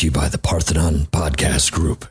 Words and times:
to 0.00 0.06
you 0.06 0.12
by 0.12 0.28
the 0.30 0.38
Parthenon 0.38 1.00
Podcast 1.12 1.72
Group. 1.72 2.06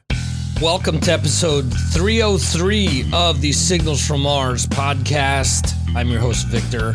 Welcome 0.62 1.00
to 1.02 1.12
episode 1.12 1.74
303 1.94 3.10
of 3.12 3.42
the 3.42 3.52
Signals 3.52 4.06
from 4.06 4.22
Mars 4.22 4.68
podcast. 4.68 5.74
I'm 5.96 6.08
your 6.10 6.20
host, 6.20 6.46
Victor. 6.50 6.94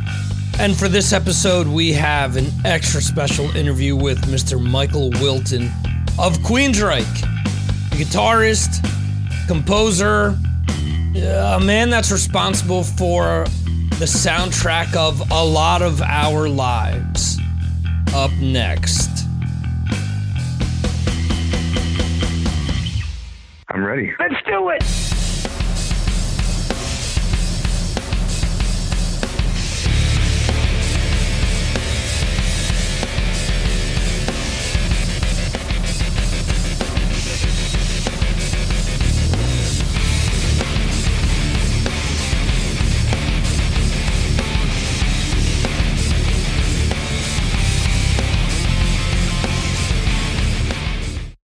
And 0.60 0.76
for 0.76 0.86
this 0.86 1.12
episode, 1.12 1.66
we 1.66 1.92
have 1.94 2.36
an 2.36 2.46
extra 2.64 3.00
special 3.00 3.46
interview 3.56 3.96
with 3.96 4.18
Mr. 4.26 4.64
Michael 4.64 5.10
Wilton 5.20 5.64
of 6.16 6.38
Queensryche, 6.44 7.24
guitarist, 7.90 8.86
composer, 9.48 10.38
a 11.16 11.58
man 11.60 11.90
that's 11.90 12.12
responsible 12.12 12.84
for 12.84 13.46
the 13.98 14.06
soundtrack 14.06 14.94
of 14.94 15.28
a 15.32 15.44
lot 15.44 15.82
of 15.82 16.00
our 16.02 16.48
lives. 16.48 17.40
Up 18.14 18.30
next. 18.34 19.23
I'm 23.74 23.84
ready. 23.84 24.14
Let's 24.20 24.40
do 24.46 24.68
it. 24.68 24.84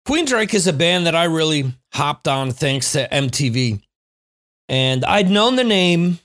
Queensryche 0.08 0.54
is 0.54 0.66
a 0.66 0.72
band 0.72 1.04
that 1.04 1.14
I 1.14 1.24
really 1.24 1.74
hopped 1.96 2.28
on 2.28 2.50
thanks 2.50 2.92
to 2.92 3.08
MTV. 3.08 3.82
And 4.68 5.04
I'd 5.04 5.30
known 5.30 5.56
the 5.56 5.64
name, 5.64 6.18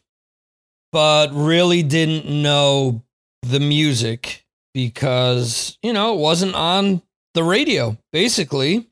but 0.92 1.30
really 1.32 1.82
didn't 1.82 2.26
know 2.26 3.04
the 3.44 3.62
music 3.62 4.46
because, 4.74 5.78
you 5.82 5.94
know, 5.94 6.14
it 6.14 6.20
wasn't 6.20 6.56
on 6.56 7.02
the 7.34 7.44
radio, 7.44 7.98
basically. 8.12 8.90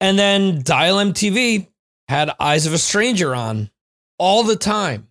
And 0.00 0.18
then 0.18 0.62
Dial 0.62 0.96
MTV 0.96 1.68
had 2.08 2.30
Eyes 2.40 2.66
of 2.66 2.72
a 2.72 2.78
Stranger 2.78 3.34
on 3.34 3.70
all 4.18 4.44
the 4.44 4.56
time. 4.56 5.08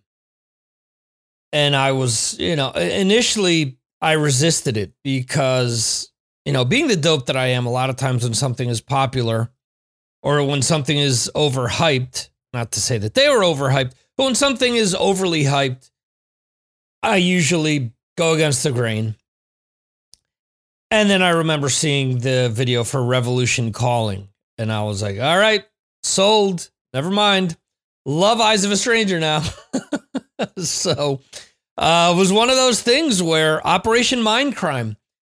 And 1.52 1.76
I 1.76 1.92
was, 1.92 2.36
you 2.40 2.56
know, 2.56 2.72
initially 2.72 3.78
I 4.00 4.12
resisted 4.12 4.76
it 4.76 4.92
because 5.04 6.10
you 6.44 6.52
know, 6.52 6.64
being 6.64 6.88
the 6.88 6.96
dope 6.96 7.26
that 7.26 7.36
I 7.36 7.46
am, 7.46 7.66
a 7.66 7.70
lot 7.70 7.90
of 7.90 7.96
times 7.96 8.22
when 8.22 8.34
something 8.34 8.68
is 8.68 8.80
popular 8.80 9.50
or 10.24 10.42
when 10.42 10.62
something 10.62 10.96
is 10.96 11.30
overhyped, 11.36 12.30
not 12.54 12.72
to 12.72 12.80
say 12.80 12.96
that 12.98 13.14
they 13.14 13.28
were 13.28 13.42
overhyped, 13.42 13.92
but 14.16 14.24
when 14.24 14.34
something 14.34 14.74
is 14.74 14.94
overly 14.94 15.44
hyped, 15.44 15.90
I 17.02 17.16
usually 17.16 17.92
go 18.16 18.32
against 18.32 18.62
the 18.62 18.72
grain. 18.72 19.16
And 20.90 21.10
then 21.10 21.22
I 21.22 21.30
remember 21.30 21.68
seeing 21.68 22.18
the 22.18 22.50
video 22.50 22.84
for 22.84 23.04
Revolution 23.04 23.72
Calling, 23.72 24.28
and 24.56 24.72
I 24.72 24.82
was 24.84 25.02
like, 25.02 25.20
all 25.20 25.38
right, 25.38 25.64
sold. 26.02 26.70
Never 26.94 27.10
mind. 27.10 27.56
Love 28.06 28.40
Eyes 28.40 28.64
of 28.64 28.70
a 28.70 28.76
Stranger 28.76 29.20
now. 29.20 29.42
so 30.56 31.20
uh, 31.76 32.12
it 32.14 32.18
was 32.18 32.32
one 32.32 32.48
of 32.48 32.56
those 32.56 32.80
things 32.80 33.22
where 33.22 33.66
Operation 33.66 34.20
Mindcrime 34.20 34.96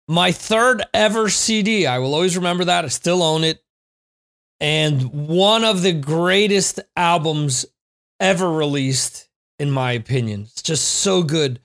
my 0.08 0.32
third 0.32 0.82
ever 0.92 1.30
CD. 1.30 1.86
I 1.86 1.98
will 1.98 2.14
always 2.14 2.36
remember 2.36 2.66
that. 2.66 2.84
I 2.84 2.88
still 2.88 3.22
own 3.22 3.44
it. 3.44 3.63
And 4.64 5.28
one 5.28 5.62
of 5.62 5.82
the 5.82 5.92
greatest 5.92 6.80
albums 6.96 7.66
ever 8.18 8.50
released, 8.50 9.28
in 9.58 9.70
my 9.70 9.92
opinion. 9.92 10.44
It's 10.44 10.62
just 10.62 10.88
so 10.88 11.22
good 11.22 11.60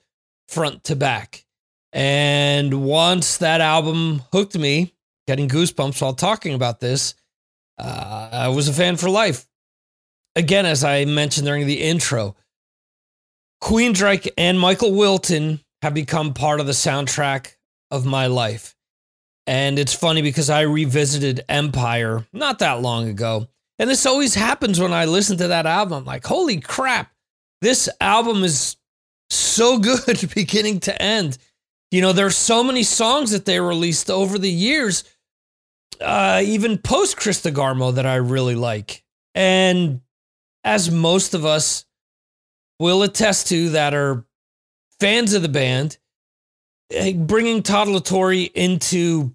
front 0.49 0.83
to 0.83 0.97
back. 0.97 1.45
And 1.93 2.83
once 2.83 3.37
that 3.37 3.61
album 3.61 4.23
hooked 4.33 4.57
me, 4.57 4.95
getting 5.27 5.47
goosebumps 5.47 6.01
while 6.01 6.13
talking 6.13 6.53
about 6.53 6.81
this, 6.81 7.13
uh, 7.77 8.31
I 8.33 8.47
was 8.49 8.67
a 8.67 8.73
fan 8.73 8.97
for 8.97 9.09
life. 9.09 9.47
Again, 10.35 10.65
as 10.65 10.83
I 10.83 11.05
mentioned 11.05 11.47
during 11.47 11.67
the 11.67 11.81
intro, 11.81 12.35
Queensryche 13.63 14.27
and 14.37 14.59
Michael 14.59 14.93
Wilton 14.93 15.61
have 15.81 15.93
become 15.93 16.33
part 16.33 16.59
of 16.59 16.65
the 16.65 16.73
soundtrack 16.73 17.53
of 17.91 18.05
my 18.05 18.27
life. 18.27 18.75
And 19.49 19.79
it's 19.79 19.95
funny 19.95 20.21
because 20.21 20.51
I 20.51 20.61
revisited 20.61 21.43
Empire 21.49 22.23
not 22.31 22.59
that 22.59 22.83
long 22.83 23.09
ago. 23.09 23.47
And 23.79 23.89
this 23.89 24.05
always 24.05 24.35
happens 24.35 24.79
when 24.79 24.93
I 24.93 25.05
listen 25.05 25.39
to 25.39 25.47
that 25.47 25.65
album. 25.65 25.97
I'm 25.97 26.05
like, 26.05 26.23
holy 26.23 26.59
crap, 26.59 27.11
this 27.59 27.89
album 27.99 28.43
is 28.43 28.77
so 29.31 29.79
good 29.79 30.29
beginning 30.35 30.81
to 30.81 31.01
end. 31.01 31.39
You 31.89 32.01
know, 32.01 32.13
there's 32.13 32.37
so 32.37 32.63
many 32.63 32.83
songs 32.83 33.31
that 33.31 33.45
they 33.45 33.59
released 33.59 34.11
over 34.11 34.37
the 34.37 34.51
years, 34.51 35.03
uh, 35.99 36.43
even 36.45 36.77
post 36.77 37.17
Chris 37.17 37.41
DeGarmo, 37.41 37.95
that 37.95 38.05
I 38.05 38.17
really 38.17 38.53
like. 38.53 39.03
And 39.33 40.01
as 40.63 40.91
most 40.91 41.33
of 41.33 41.43
us 41.43 41.85
will 42.77 43.01
attest 43.01 43.47
to 43.47 43.69
that 43.69 43.95
are 43.95 44.25
fans 44.99 45.33
of 45.33 45.41
the 45.41 45.49
band, 45.49 45.97
bringing 47.15 47.63
Todd 47.63 47.87
La 47.87 47.97
Torre 47.97 48.47
into 48.53 49.33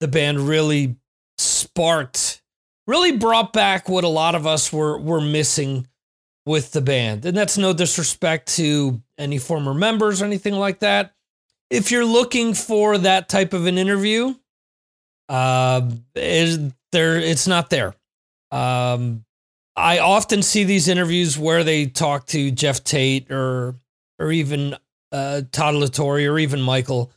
the 0.00 0.08
band 0.08 0.40
really 0.40 0.96
sparked, 1.38 2.42
really 2.86 3.16
brought 3.16 3.52
back 3.52 3.88
what 3.88 4.04
a 4.04 4.08
lot 4.08 4.34
of 4.34 4.46
us 4.46 4.72
were 4.72 4.98
were 4.98 5.20
missing 5.20 5.86
with 6.46 6.72
the 6.72 6.80
band. 6.80 7.24
And 7.24 7.36
that's 7.36 7.58
no 7.58 7.72
disrespect 7.72 8.48
to 8.56 9.00
any 9.18 9.38
former 9.38 9.74
members 9.74 10.22
or 10.22 10.24
anything 10.24 10.54
like 10.54 10.80
that. 10.80 11.14
If 11.68 11.90
you're 11.90 12.04
looking 12.04 12.54
for 12.54 12.98
that 12.98 13.28
type 13.28 13.52
of 13.52 13.66
an 13.66 13.78
interview, 13.78 14.34
uh, 15.28 15.88
is 16.16 16.58
there? 16.90 17.18
It's 17.18 17.46
not 17.46 17.70
there. 17.70 17.94
Um, 18.50 19.24
I 19.76 20.00
often 20.00 20.42
see 20.42 20.64
these 20.64 20.88
interviews 20.88 21.38
where 21.38 21.62
they 21.62 21.86
talk 21.86 22.26
to 22.28 22.50
Geoff 22.50 22.82
Tate 22.82 23.30
or 23.30 23.76
or 24.18 24.32
even 24.32 24.76
uh, 25.12 25.42
Todd 25.52 25.74
La 25.76 25.86
Torre 25.86 26.28
or 26.28 26.38
even 26.38 26.60
Michael. 26.60 27.12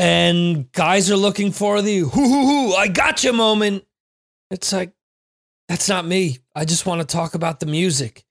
And 0.00 0.72
guys 0.72 1.10
are 1.10 1.16
looking 1.16 1.52
for 1.52 1.82
the 1.82 1.98
hoo 1.98 2.08
hoo 2.08 2.46
hoo, 2.46 2.72
I 2.72 2.88
gotcha 2.88 3.34
moment. 3.34 3.84
It's 4.50 4.72
like, 4.72 4.94
that's 5.68 5.90
not 5.90 6.06
me. 6.06 6.38
I 6.54 6.64
just 6.64 6.86
want 6.86 7.02
to 7.02 7.06
talk 7.06 7.34
about 7.34 7.60
the 7.60 7.66
music. 7.66 8.24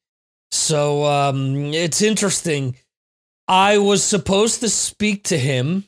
So 0.49 1.05
um, 1.05 1.65
it's 1.65 2.01
interesting. 2.01 2.75
I 3.47 3.77
was 3.77 4.03
supposed 4.03 4.61
to 4.61 4.69
speak 4.69 5.25
to 5.25 5.37
him, 5.37 5.85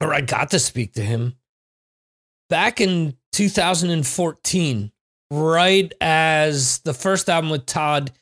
or 0.00 0.14
I 0.14 0.22
got 0.22 0.52
to 0.52 0.58
speak 0.58 0.94
to 0.94 1.02
him 1.02 1.34
back 2.48 2.80
in 2.80 3.18
2014, 3.32 4.92
right 5.30 5.92
as 6.00 6.78
the 6.78 6.94
first 6.94 7.28
album 7.28 7.50
with 7.50 7.66
Todd 7.66 8.12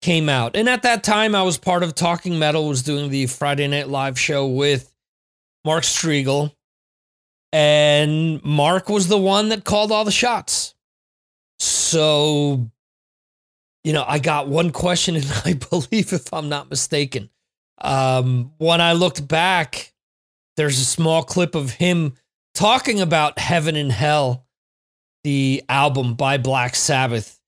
came 0.00 0.28
out. 0.28 0.56
And 0.56 0.68
at 0.68 0.82
that 0.82 1.04
time, 1.04 1.36
I 1.36 1.44
was 1.44 1.58
part 1.58 1.84
of 1.84 1.94
Talking 1.94 2.40
Metal, 2.40 2.66
was 2.66 2.82
doing 2.82 3.08
the 3.08 3.26
Friday 3.26 3.68
Night 3.68 3.88
Live 3.88 4.18
show 4.18 4.48
with 4.48 4.91
Mark 5.64 5.84
Strigl, 5.84 6.54
And 7.52 8.42
Mark 8.44 8.88
was 8.88 9.08
the 9.08 9.18
one 9.18 9.50
that 9.50 9.64
called 9.64 9.92
all 9.92 10.04
the 10.04 10.10
shots. 10.10 10.74
So, 11.58 12.70
you 13.84 13.92
know, 13.92 14.04
I 14.06 14.18
got 14.18 14.48
one 14.48 14.70
question, 14.70 15.16
and 15.16 15.32
I 15.44 15.54
believe, 15.54 16.12
if 16.12 16.32
I'm 16.32 16.48
not 16.48 16.70
mistaken, 16.70 17.30
um, 17.80 18.52
when 18.58 18.80
I 18.80 18.92
looked 18.92 19.26
back, 19.26 19.92
there's 20.56 20.78
a 20.78 20.84
small 20.84 21.22
clip 21.22 21.54
of 21.54 21.70
him 21.72 22.14
talking 22.54 23.00
about 23.00 23.38
Heaven 23.38 23.76
and 23.76 23.92
Hell, 23.92 24.46
the 25.24 25.62
album 25.68 26.14
by 26.14 26.36
Black 26.38 26.74
Sabbath 26.74 27.38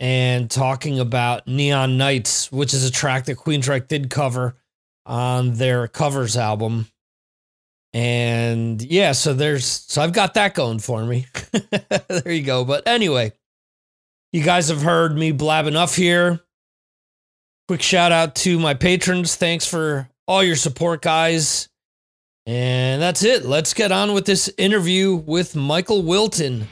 and 0.00 0.50
talking 0.50 0.98
about 0.98 1.46
Neon 1.46 1.98
Knights, 1.98 2.50
which 2.50 2.72
is 2.72 2.84
a 2.84 2.90
track 2.90 3.26
that 3.26 3.36
Queensryche 3.36 3.86
did 3.86 4.08
cover 4.08 4.56
on 5.04 5.54
their 5.54 5.86
covers 5.86 6.36
album. 6.36 6.88
And 7.92 8.80
yeah, 8.82 9.12
so 9.12 9.34
there's 9.34 9.66
so 9.66 10.00
I've 10.00 10.12
got 10.12 10.34
that 10.34 10.54
going 10.54 10.78
for 10.78 11.04
me. 11.04 11.26
there 12.08 12.32
you 12.32 12.42
go. 12.42 12.64
But 12.64 12.86
anyway, 12.86 13.32
you 14.32 14.44
guys 14.44 14.68
have 14.68 14.82
heard 14.82 15.16
me 15.16 15.32
blab 15.32 15.66
enough 15.66 15.96
here. 15.96 16.40
Quick 17.66 17.82
shout 17.82 18.12
out 18.12 18.34
to 18.36 18.58
my 18.58 18.74
patrons. 18.74 19.36
Thanks 19.36 19.66
for 19.66 20.08
all 20.26 20.42
your 20.42 20.56
support, 20.56 21.02
guys. 21.02 21.68
And 22.46 23.02
that's 23.02 23.22
it. 23.22 23.44
Let's 23.44 23.74
get 23.74 23.92
on 23.92 24.12
with 24.12 24.24
this 24.24 24.50
interview 24.56 25.14
with 25.14 25.54
Michael 25.54 26.02
Wilton. 26.02 26.66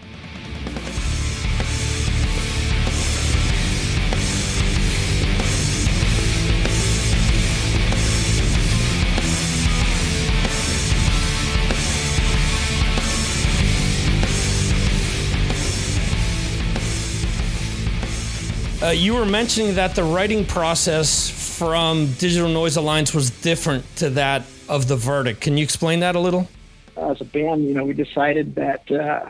Uh, 18.88 18.92
you 18.92 19.12
were 19.12 19.26
mentioning 19.26 19.74
that 19.74 19.94
the 19.94 20.02
writing 20.02 20.46
process 20.46 21.28
from 21.28 22.10
Digital 22.14 22.48
Noise 22.48 22.78
Alliance 22.78 23.12
was 23.12 23.28
different 23.28 23.84
to 23.96 24.08
that 24.08 24.46
of 24.66 24.88
the 24.88 24.96
verdict. 24.96 25.42
Can 25.42 25.58
you 25.58 25.62
explain 25.62 26.00
that 26.00 26.16
a 26.16 26.18
little? 26.18 26.48
As 26.96 27.20
a 27.20 27.24
band, 27.26 27.64
you 27.64 27.74
know, 27.74 27.84
we 27.84 27.92
decided 27.92 28.54
that 28.54 28.90
uh, 28.90 29.28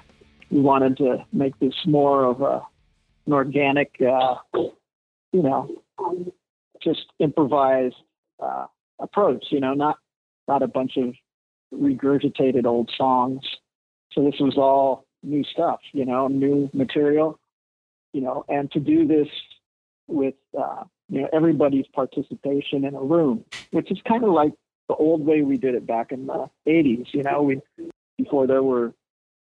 we 0.49 0.61
wanted 0.61 0.97
to 0.99 1.27
make 1.33 1.59
this 1.59 1.75
more 1.87 2.23
of 2.25 2.41
a, 2.41 2.63
an 3.27 3.33
organic, 3.33 4.01
uh, 4.01 4.37
you 4.55 5.43
know, 5.43 5.83
just 6.81 7.07
improvised 7.19 7.97
uh, 8.41 8.67
approach. 9.01 9.47
You 9.51 9.59
know, 9.59 9.75
not 9.75 9.99
not 10.47 10.63
a 10.63 10.69
bunch 10.69 10.97
of 10.97 11.15
regurgitated 11.75 12.65
old 12.65 12.93
songs. 12.97 13.41
So 14.13 14.23
this 14.23 14.39
was 14.39 14.57
all 14.57 15.05
new 15.25 15.43
stuff. 15.43 15.81
You 15.93 16.05
know, 16.05 16.29
new 16.29 16.71
material. 16.73 17.41
You 18.13 18.21
know, 18.21 18.45
and 18.49 18.71
to 18.71 18.79
do 18.81 19.07
this 19.07 19.29
with 20.09 20.35
uh, 20.59 20.85
you 21.09 21.23
know 21.23 21.29
everybody's 21.33 21.87
participation 21.95 22.85
in 22.85 22.95
a 22.95 23.01
room, 23.01 23.45
which 23.71 23.91
is 23.91 23.99
kind 24.07 24.25
of 24.25 24.31
like 24.31 24.53
the 24.89 24.95
old 24.95 25.25
way 25.25 25.43
we 25.43 25.57
did 25.57 25.75
it 25.75 25.87
back 25.87 26.13
in 26.13 26.27
the 26.27 26.49
80s. 26.67 27.07
You 27.13 27.23
know, 27.23 27.43
we 27.43 27.61
before 28.17 28.47
there 28.47 28.63
were 28.63 28.95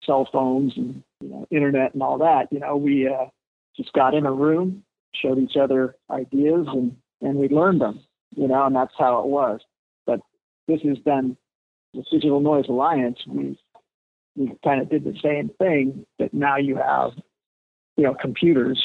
cell 0.04 0.28
phones 0.30 0.72
and 0.76 1.02
you 1.20 1.28
know 1.28 1.46
internet 1.50 1.94
and 1.94 2.02
all 2.02 2.18
that. 2.18 2.48
You 2.50 2.60
know, 2.60 2.76
we 2.76 3.08
uh, 3.08 3.26
just 3.76 3.92
got 3.92 4.14
in 4.14 4.26
a 4.26 4.32
room, 4.32 4.84
showed 5.14 5.38
each 5.38 5.56
other 5.56 5.96
ideas, 6.10 6.66
and 6.68 6.96
and 7.22 7.36
we 7.36 7.48
learned 7.48 7.80
them. 7.80 8.00
You 8.34 8.48
know, 8.48 8.66
and 8.66 8.76
that's 8.76 8.94
how 8.98 9.20
it 9.20 9.26
was. 9.26 9.60
But 10.04 10.20
this 10.68 10.80
has 10.82 10.98
been 10.98 11.36
the 11.94 12.04
Digital 12.10 12.40
Noise 12.40 12.66
Alliance. 12.68 13.18
We 13.26 13.58
we 14.36 14.52
kind 14.62 14.82
of 14.82 14.90
did 14.90 15.04
the 15.04 15.16
same 15.22 15.50
thing, 15.58 16.04
but 16.18 16.34
now 16.34 16.56
you 16.56 16.76
have 16.76 17.12
you 17.96 18.04
know 18.04 18.14
computers 18.14 18.82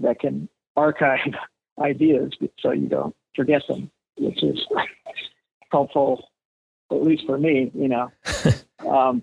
that 0.00 0.20
can 0.20 0.48
archive 0.76 1.34
ideas 1.80 2.32
so 2.60 2.70
you 2.70 2.88
don't 2.88 3.14
forget 3.34 3.62
them, 3.68 3.90
which 4.18 4.42
is 4.42 4.60
helpful, 5.72 6.28
at 6.90 7.02
least 7.02 7.24
for 7.26 7.38
me, 7.38 7.70
you 7.74 7.88
know. 7.88 8.10
um, 8.88 9.22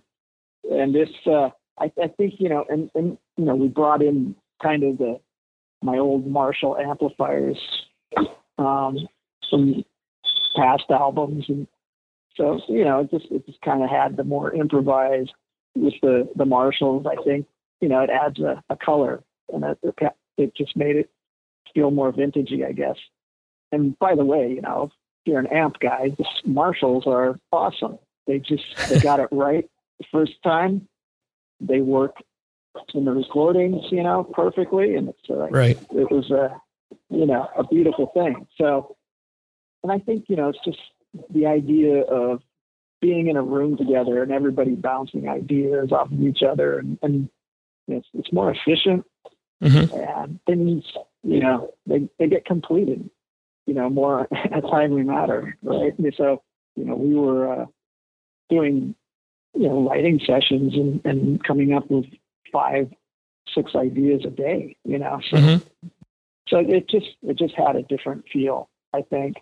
and 0.69 0.94
this, 0.94 1.09
uh, 1.25 1.50
I, 1.80 1.92
I, 2.01 2.07
think, 2.18 2.36
you 2.39 2.50
know, 2.50 2.65
and, 2.69 2.92
and, 2.94 3.18
you 3.38 3.45
know, 3.45 3.56
we 3.56 3.68
brought 3.68 4.01
in 4.01 4.36
kind 4.62 4.83
of 4.83 4.98
the, 4.98 5.19
my 5.81 5.98
old 5.98 6.27
Marshall 6.27 6.77
amplifiers, 6.77 7.57
um, 8.57 8.98
some 9.50 9.83
past 10.56 10.83
albums. 10.89 11.45
And 11.48 11.68
so, 12.36 12.59
you 12.68 12.83
know, 12.83 13.00
it 13.00 13.12
just, 13.12 13.31
it 13.31 13.45
just 13.45 13.62
kind 13.62 13.81
of 13.81 13.89
had 13.89 14.18
the 14.18 14.24
more 14.24 14.53
improvised 14.53 15.31
with 15.75 15.94
the, 16.01 16.30
the 16.36 16.45
Marshalls, 16.45 17.06
I 17.09 17.21
think, 17.24 17.48
you 17.80 17.89
know, 17.89 18.01
it 18.01 18.09
adds 18.09 18.39
a, 18.39 18.62
a 18.69 18.75
color 18.75 19.24
and 19.51 19.63
it, 19.63 20.12
it 20.38 20.56
just 20.56 20.75
made 20.75 20.95
it 20.95 21.09
feel 21.73 21.91
more 21.91 22.11
vintagey, 22.11 22.65
I 22.65 22.71
guess. 22.71 22.97
And 23.71 23.97
by 23.99 24.15
the 24.15 24.25
way, 24.25 24.51
you 24.53 24.61
know, 24.61 24.83
if 24.83 24.91
you're 25.25 25.39
an 25.39 25.47
amp 25.47 25.79
guy, 25.79 26.09
the 26.17 26.25
Marshalls 26.45 27.05
are 27.07 27.37
awesome. 27.51 27.97
They 28.27 28.39
just 28.39 28.63
they 28.89 28.99
got 28.99 29.19
it 29.19 29.29
right 29.31 29.69
the 29.99 30.05
first 30.11 30.33
time. 30.43 30.87
They 31.59 31.81
work 31.81 32.15
in 32.93 33.05
the 33.05 33.11
recordings, 33.11 33.83
you 33.91 34.03
know, 34.03 34.23
perfectly, 34.23 34.95
and 34.95 35.09
it's 35.09 35.29
uh, 35.29 35.49
right. 35.49 35.77
It 35.91 36.11
was 36.11 36.31
a 36.31 36.59
you 37.09 37.25
know 37.25 37.47
a 37.57 37.63
beautiful 37.63 38.11
thing. 38.13 38.47
So, 38.57 38.95
and 39.83 39.91
I 39.91 39.99
think 39.99 40.25
you 40.27 40.35
know 40.35 40.49
it's 40.49 40.59
just 40.65 40.79
the 41.29 41.45
idea 41.45 42.01
of 42.01 42.41
being 43.01 43.27
in 43.27 43.35
a 43.35 43.41
room 43.41 43.77
together 43.77 44.21
and 44.21 44.31
everybody 44.31 44.75
bouncing 44.75 45.27
ideas 45.27 45.91
off 45.91 46.11
of 46.11 46.21
each 46.21 46.43
other, 46.43 46.79
and, 46.79 46.97
and 47.01 47.29
it's 47.87 48.07
it's 48.13 48.31
more 48.31 48.51
efficient, 48.51 49.05
mm-hmm. 49.61 49.95
and 49.99 50.39
things 50.45 50.83
you 51.23 51.39
know, 51.39 51.73
they, 51.85 52.09
they 52.19 52.27
get 52.27 52.45
completed, 52.45 53.09
you 53.65 53.73
know, 53.73 53.89
more 53.89 54.27
a 54.51 54.62
timely 54.62 55.03
matter, 55.03 55.57
right? 55.62 55.97
And 55.97 56.13
so, 56.18 56.41
you 56.75 56.85
know, 56.85 56.95
we 56.95 57.15
were 57.15 57.62
uh, 57.62 57.65
doing, 58.50 58.95
you 59.53 59.68
know, 59.68 59.88
writing 59.88 60.19
sessions 60.25 60.73
and, 60.73 61.01
and 61.06 61.44
coming 61.44 61.73
up 61.73 61.89
with 61.89 62.06
five, 62.51 62.91
six 63.53 63.75
ideas 63.75 64.23
a 64.25 64.29
day, 64.29 64.75
you 64.83 64.97
know. 64.97 65.19
So, 65.29 65.38
mm-hmm. 65.38 65.88
so 66.47 66.57
it 66.57 66.89
just 66.89 67.07
it 67.24 67.38
just 67.38 67.56
had 67.56 67.75
a 67.75 67.83
different 67.83 68.25
feel, 68.31 68.69
I 68.94 69.01
think. 69.01 69.38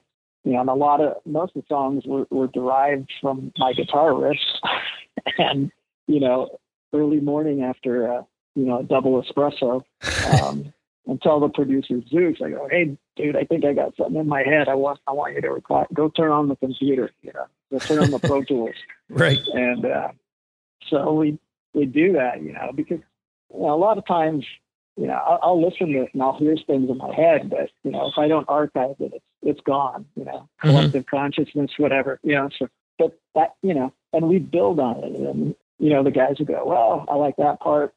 You 0.46 0.54
know, 0.54 0.62
and 0.62 0.70
a 0.70 0.74
lot 0.74 1.02
of 1.02 1.18
most 1.26 1.56
of 1.56 1.64
the 1.64 1.68
songs 1.68 2.06
were, 2.06 2.26
were 2.32 2.48
derived 2.48 3.12
from 3.22 3.52
my 3.58 3.74
guitar 3.74 4.12
riffs, 4.12 4.38
and 5.38 5.72
you 6.08 6.20
know, 6.20 6.60
early 6.94 7.20
morning 7.20 7.64
after 7.64 8.06
a 8.06 8.26
you 8.56 8.66
know 8.66 8.80
a 8.80 8.84
double 8.84 9.22
espresso, 9.22 9.84
um, 10.42 10.74
and 11.10 11.22
tell 11.22 11.40
the 11.40 11.50
producer 11.50 11.96
Zeuss, 12.12 12.42
I 12.42 12.52
go, 12.52 12.68
hey, 12.70 12.96
dude, 13.16 13.36
I 13.36 13.44
think 13.44 13.66
I 13.66 13.74
got 13.74 13.96
something 13.98 14.16
in 14.16 14.28
my 14.28 14.44
head. 14.44 14.68
I 14.68 14.76
want 14.76 15.00
I 15.08 15.12
want 15.12 15.34
you 15.34 15.42
to 15.42 15.50
record. 15.50 15.88
Go 15.94 16.10
turn 16.10 16.32
on 16.32 16.48
the 16.48 16.56
computer. 16.56 17.12
You 17.22 17.32
know, 17.34 17.46
go 17.72 17.80
turn 17.80 18.00
on 18.00 18.12
the 18.12 18.20
Pro 18.20 18.44
Tools. 18.44 18.76
right. 19.10 19.40
And 19.54 19.86
uh, 19.86 20.10
so 20.90 21.14
we 21.14 21.40
we 21.74 21.86
do 21.86 22.14
that, 22.14 22.44
you 22.44 22.54
know, 22.54 22.72
because 22.76 23.00
you 23.54 23.60
know, 23.60 23.74
a 23.74 23.76
lot 23.76 23.98
of 23.98 24.06
times, 24.06 24.46
you 24.98 25.08
know, 25.08 25.14
I'll, 25.14 25.40
I'll, 25.42 25.62
listen 25.64 25.88
to 25.88 26.04
it 26.04 26.10
and 26.14 26.22
I'll 26.22 26.38
hear 26.38 26.56
things 26.68 26.90
in 26.90 26.98
my 26.98 27.14
head, 27.16 27.50
but 27.50 27.72
you 27.84 27.92
know, 27.92 28.08
if 28.08 28.18
I 28.18 28.28
don't 28.28 28.48
archive 28.48 28.96
it, 29.00 29.14
it's 29.16 29.26
it's 29.42 29.62
gone. 29.62 30.06
You 30.16 30.26
know, 30.26 30.32
mm-hmm. 30.32 30.70
collective 30.70 31.06
consciousness, 31.08 31.72
whatever. 31.78 32.20
You 32.22 32.36
know, 32.36 32.50
so 32.58 32.68
but 33.00 33.18
that 33.34 33.56
you 33.64 33.74
know, 33.74 33.94
and 34.14 34.28
we 34.28 34.38
build 34.38 34.80
on 34.80 35.04
it, 35.04 35.16
and 35.20 35.56
you 35.80 35.90
know, 35.90 36.04
the 36.04 36.12
guys 36.12 36.36
will 36.38 36.46
go, 36.46 36.64
well, 36.66 37.06
I 37.10 37.16
like 37.16 37.36
that 37.38 37.60
part. 37.62 37.96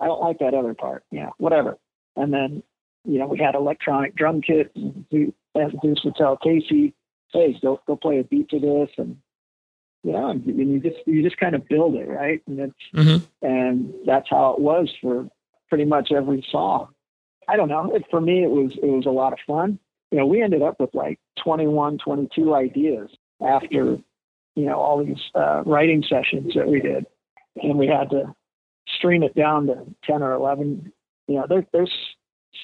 I 0.00 0.06
don't 0.06 0.20
like 0.20 0.38
that 0.40 0.54
other 0.54 0.74
part. 0.74 1.04
You 1.12 1.20
know, 1.20 1.32
whatever 1.38 1.78
and 2.18 2.32
then, 2.32 2.62
you 3.04 3.18
know, 3.18 3.26
we 3.26 3.38
had 3.38 3.54
electronic 3.54 4.14
drum 4.14 4.42
kit. 4.42 4.72
And 4.74 5.06
Zeuss 5.12 6.04
would 6.04 6.16
tell 6.16 6.36
Casey, 6.36 6.94
"Hey, 7.32 7.56
go 7.62 7.80
go 7.86 7.96
play 7.96 8.18
a 8.18 8.24
beat 8.24 8.48
to 8.50 8.58
this," 8.58 8.90
and 8.98 9.16
you 10.02 10.12
know, 10.12 10.30
and 10.30 10.44
you 10.46 10.80
just 10.80 11.06
you 11.06 11.22
just 11.22 11.38
kind 11.38 11.54
of 11.54 11.66
build 11.68 11.94
it, 11.94 12.08
right? 12.08 12.42
And 12.46 12.60
it's 12.60 12.74
mm-hmm. 12.94 13.46
and 13.46 13.94
that's 14.06 14.28
how 14.28 14.54
it 14.54 14.60
was 14.60 14.92
for 15.00 15.28
pretty 15.68 15.84
much 15.84 16.12
every 16.12 16.44
song. 16.50 16.88
I 17.48 17.56
don't 17.56 17.68
know. 17.68 17.94
It, 17.94 18.04
for 18.10 18.20
me, 18.20 18.42
it 18.42 18.50
was 18.50 18.72
it 18.82 18.86
was 18.86 19.06
a 19.06 19.10
lot 19.10 19.32
of 19.32 19.38
fun. 19.46 19.78
You 20.10 20.18
know, 20.18 20.26
we 20.26 20.42
ended 20.42 20.62
up 20.62 20.80
with 20.80 20.94
like 20.94 21.18
21, 21.42 21.98
22 21.98 22.54
ideas 22.54 23.10
after 23.46 23.98
you 24.54 24.66
know 24.66 24.78
all 24.78 25.04
these 25.04 25.20
uh, 25.34 25.62
writing 25.64 26.02
sessions 26.08 26.54
that 26.54 26.68
we 26.68 26.80
did, 26.80 27.06
and 27.56 27.78
we 27.78 27.86
had 27.86 28.10
to 28.10 28.34
stream 28.88 29.22
it 29.22 29.34
down 29.34 29.66
to 29.66 29.84
10 30.04 30.22
or 30.22 30.32
11 30.32 30.92
you 31.28 31.36
know, 31.36 31.46
there, 31.48 31.64
there's 31.72 31.92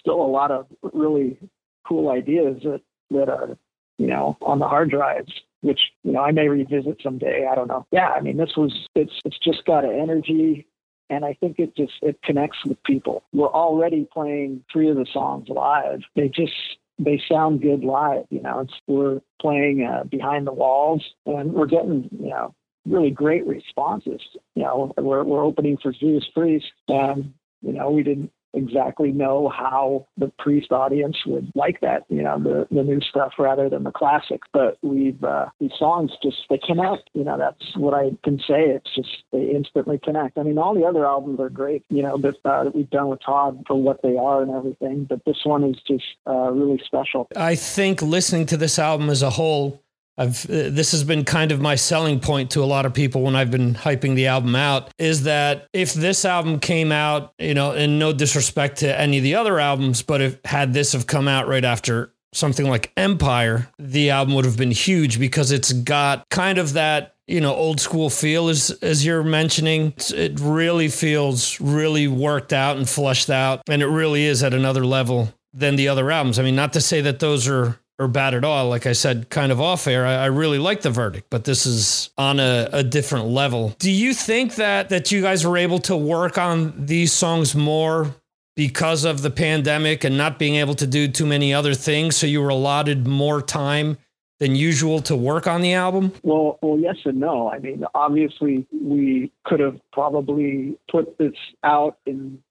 still 0.00 0.21
a 0.21 0.26
lot 0.26 0.50
of 0.50 0.66
really 0.92 1.38
cool 1.87 2.11
ideas 2.11 2.62
that, 2.64 2.80
that 3.11 3.28
are, 3.28 3.56
you 3.99 4.06
know, 4.06 4.37
on 4.42 4.59
the 4.59 4.66
hard 4.66 4.90
drives, 4.90 5.33
which, 5.61 5.80
you 6.02 6.12
know, 6.12 6.21
I 6.21 6.33
may 6.33 6.49
revisit 6.49 7.00
someday. 7.02 7.47
I 7.50 7.54
don't 7.54 7.68
know. 7.68 7.87
Yeah. 7.92 8.09
I 8.09 8.21
mean, 8.21 8.38
this 8.38 8.56
was, 8.56 8.88
it's, 8.94 9.12
it's 9.25 9.38
just 9.38 9.64
got 9.66 9.85
an 9.85 9.99
energy 9.99 10.66
and 11.11 11.25
I 11.25 11.35
think 11.35 11.59
it 11.59 11.76
just, 11.76 11.92
it 12.02 12.21
connects 12.23 12.64
with 12.64 12.83
people. 12.83 13.23
We're 13.33 13.52
already 13.52 14.09
playing 14.11 14.64
three 14.73 14.88
of 14.88 14.97
the 14.97 15.06
songs 15.12 15.49
live. 15.49 16.00
They 16.16 16.28
just, 16.28 16.52
they 16.99 17.23
sound 17.30 17.61
good 17.61 17.85
live. 17.85 18.25
You 18.30 18.40
know, 18.40 18.61
it's, 18.61 18.75
we're 18.87 19.21
playing 19.40 19.85
uh, 19.85 20.04
behind 20.04 20.47
the 20.47 20.52
walls 20.52 21.04
and 21.26 21.52
we're 21.52 21.66
getting, 21.66 22.09
you 22.18 22.30
know, 22.30 22.54
really 22.87 23.11
great 23.11 23.47
responses. 23.47 24.23
You 24.54 24.62
know, 24.62 24.94
we're, 24.97 25.23
we're 25.23 25.44
opening 25.44 25.76
for 25.83 25.92
Judas 25.92 26.26
Priest 26.33 26.73
and, 26.88 27.35
you 27.61 27.73
know, 27.73 27.90
we 27.90 28.02
didn't 28.02 28.33
exactly 28.55 29.13
know 29.13 29.49
how 29.49 30.07
the 30.17 30.33
priest 30.39 30.73
audience 30.73 31.17
would 31.27 31.51
like 31.55 31.81
that, 31.81 32.05
you 32.09 32.23
know, 32.23 32.39
the, 32.39 32.67
the 32.71 32.83
new 32.83 33.01
stuff 33.01 33.33
rather 33.39 33.69
than 33.69 33.85
the 33.85 33.91
classics. 33.91 34.47
But 34.53 34.79
we've, 34.83 35.23
uh, 35.23 35.47
these 35.61 35.73
songs 35.79 36.13
just, 36.23 36.39
they 36.49 36.59
connect, 36.59 37.11
you 37.13 37.25
know, 37.25 37.39
that's 37.39 37.77
what 37.77 37.95
I 37.95 38.11
can 38.23 38.39
say. 38.39 38.71
It's 38.71 38.95
just, 38.95 39.25
they 39.33 39.51
instantly 39.51 39.99
connect. 40.03 40.39
I 40.39 40.43
mean, 40.43 40.59
all 40.59 40.75
the 40.75 40.85
other 40.85 41.07
albums 41.07 41.41
are 41.41 41.51
great, 41.51 41.85
you 41.89 42.03
know, 42.03 42.17
that, 42.19 42.37
uh, 42.45 42.65
that 42.65 42.75
we've 42.75 42.91
done 42.91 43.09
with 43.09 43.21
Todd 43.25 43.63
for 43.67 43.81
what 43.81 44.03
they 44.03 44.17
are 44.17 44.43
and 44.43 44.51
everything. 44.51 45.05
But 45.05 45.25
this 45.25 45.39
one 45.45 45.65
is 45.65 45.77
just 45.87 46.05
uh, 46.27 46.51
really 46.51 46.81
special. 46.85 47.29
I 47.37 47.55
think 47.55 48.03
listening 48.03 48.47
to 48.47 48.57
this 48.57 48.79
album 48.79 49.11
as 49.11 49.23
a 49.23 49.31
whole, 49.31 49.84
I've 50.16 50.44
uh, 50.49 50.71
this 50.71 50.92
has 50.92 51.04
been 51.04 51.25
kind 51.25 51.52
of 51.52 51.61
my 51.61 51.75
selling 51.75 52.21
point 52.21 52.50
to 52.52 52.62
a 52.62 52.66
lot 52.66 52.87
of 52.87 52.94
people 52.94 53.23
when 53.23 53.35
I've 53.35 53.50
been 53.50 53.75
hyping 53.75 54.14
the 54.14 54.28
album 54.28 54.54
out 54.54 54.90
is 54.99 55.25
that 55.25 55.66
if 55.73 55.94
this 55.94 56.25
album 56.25 56.61
came 56.61 56.92
out, 56.92 57.33
you 57.38 57.54
know, 57.54 57.73
and 57.73 57.99
no 57.99 58.12
disrespect 58.12 58.78
to 58.78 59.00
any 59.00 59.18
of 59.18 59.25
the 59.25 59.35
other 59.35 59.59
albums, 59.59 60.02
but 60.02 60.21
if 60.21 60.38
had 60.44 60.73
this 60.73 60.92
have 60.92 61.06
come 61.06 61.26
out 61.26 61.49
right 61.49 61.64
after 61.64 62.12
something 62.33 62.68
like 62.68 62.92
Empire, 62.97 63.68
the 63.78 64.11
album 64.11 64.35
would 64.35 64.44
have 64.44 64.56
been 64.56 64.71
huge 64.71 65.18
because 65.18 65.50
it's 65.50 65.73
got 65.73 66.28
kind 66.30 66.59
of 66.59 66.75
that 66.75 67.14
you 67.26 67.40
know 67.40 67.54
old 67.54 67.80
school 67.80 68.11
feel 68.11 68.49
as 68.49 68.71
as 68.83 69.04
you're 69.04 69.25
mentioning. 69.25 69.94
It 70.14 70.38
really 70.38 70.88
feels 70.88 71.61
really 71.61 72.06
worked 72.06 72.52
out 72.52 72.76
and 72.76 72.88
flushed 72.88 73.30
out 73.30 73.62
and 73.68 73.83
it 73.83 73.87
really 73.87 74.25
is 74.25 74.42
at 74.42 74.54
another 74.54 74.85
level 74.85 75.33
than 75.52 75.76
the 75.76 75.88
other 75.88 76.11
albums. 76.11 76.38
I 76.38 76.42
mean 76.42 76.56
not 76.56 76.73
to 76.75 76.80
say 76.80 77.00
that 77.00 77.21
those 77.21 77.49
are 77.49 77.80
or 77.99 78.09
bad 78.09 78.35
at 78.35 78.45
all. 78.45 78.69
Like 78.69 78.87
I 78.87 78.93
said, 78.93 79.31
kind 79.31 79.53
of 79.53 79.61
off 79.61 79.87
air, 79.87 80.07
I, 80.07 80.15
I 80.15 80.27
really 80.27 80.59
like 80.59 80.83
the 80.83 80.91
verdict, 80.91 81.29
but 81.31 81.45
this 81.45 81.67
is 81.67 82.11
on 82.19 82.41
a, 82.41 82.69
a, 82.73 82.83
different 82.83 83.27
level. 83.27 83.75
Do 83.79 83.91
you 83.91 84.15
think 84.15 84.57
that 84.57 84.89
that 84.89 85.13
you 85.13 85.23
guys 85.23 85.47
were 85.47 85.57
able 85.57 85.79
to 85.81 85.97
work 85.97 86.39
on 86.39 86.87
these 86.87 87.13
songs 87.13 87.55
more 87.55 88.15
because 88.57 89.05
of 89.05 89.23
the 89.23 89.31
pandemic 89.31 90.05
and 90.05 90.17
not 90.17 90.39
being 90.39 90.57
able 90.57 90.75
to 90.75 90.87
do 90.87 91.09
too 91.09 91.27
many 91.27 91.55
other 91.55 91.75
things? 91.75 92.17
So 92.17 92.27
you 92.27 92.43
were 92.43 92.49
allotted 92.49 93.07
more 93.07 93.41
time 93.41 93.99
than 94.41 94.57
usual 94.57 95.01
to 95.01 95.17
work 95.17 95.47
on 95.47 95.63
the 95.63 95.73
album? 95.73 96.13
Well, 96.23 96.59
well, 96.61 96.79
yes 96.79 96.97
and 97.05 97.21
no. 97.21 97.49
I 97.51 97.59
mean, 97.59 97.85
obviously, 97.95 98.67
we 98.73 99.33
could 99.45 99.61
have 99.61 99.81
probably 99.93 100.77
put 100.91 101.17
this 101.19 101.35
out 101.63 101.99
in 102.05 102.43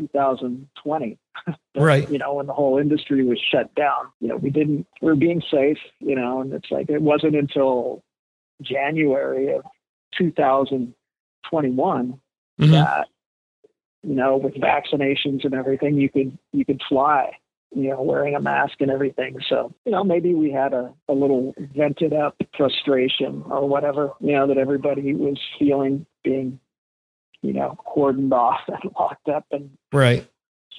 2020. 0.00 1.18
but, 1.46 1.56
right. 1.76 2.10
You 2.10 2.18
know, 2.18 2.34
when 2.34 2.46
the 2.46 2.52
whole 2.52 2.78
industry 2.78 3.24
was 3.24 3.40
shut 3.40 3.74
down, 3.74 4.06
you 4.20 4.28
know, 4.28 4.36
we 4.36 4.50
didn't, 4.50 4.86
we 5.00 5.06
we're 5.06 5.14
being 5.14 5.42
safe, 5.50 5.78
you 5.98 6.16
know, 6.16 6.40
and 6.40 6.52
it's 6.52 6.70
like, 6.70 6.90
it 6.90 7.02
wasn't 7.02 7.36
until 7.36 8.02
January 8.62 9.54
of 9.54 9.62
2021 10.16 12.20
mm-hmm. 12.60 12.72
that, 12.72 13.08
you 14.02 14.14
know, 14.14 14.36
with 14.36 14.54
vaccinations 14.54 15.44
and 15.44 15.54
everything, 15.54 15.96
you 15.96 16.08
could, 16.08 16.36
you 16.52 16.64
could 16.64 16.80
fly 16.88 17.32
you 17.72 17.90
know, 17.90 18.02
wearing 18.02 18.34
a 18.34 18.40
mask 18.40 18.80
and 18.80 18.90
everything. 18.90 19.36
So, 19.48 19.72
you 19.84 19.92
know, 19.92 20.02
maybe 20.02 20.34
we 20.34 20.50
had 20.50 20.72
a, 20.72 20.92
a 21.08 21.12
little 21.12 21.54
vented 21.74 22.12
up 22.12 22.36
frustration 22.56 23.44
or 23.46 23.68
whatever, 23.68 24.10
you 24.20 24.32
know, 24.32 24.46
that 24.48 24.58
everybody 24.58 25.14
was 25.14 25.38
feeling 25.58 26.06
being, 26.24 26.58
you 27.42 27.52
know, 27.52 27.78
cordoned 27.86 28.32
off 28.32 28.60
and 28.68 28.90
locked 28.98 29.28
up 29.28 29.46
and 29.50 29.70
right 29.92 30.26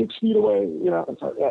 six 0.02 0.16
feet 0.20 0.36
away, 0.36 0.62
you 0.62 0.90
know. 0.90 1.06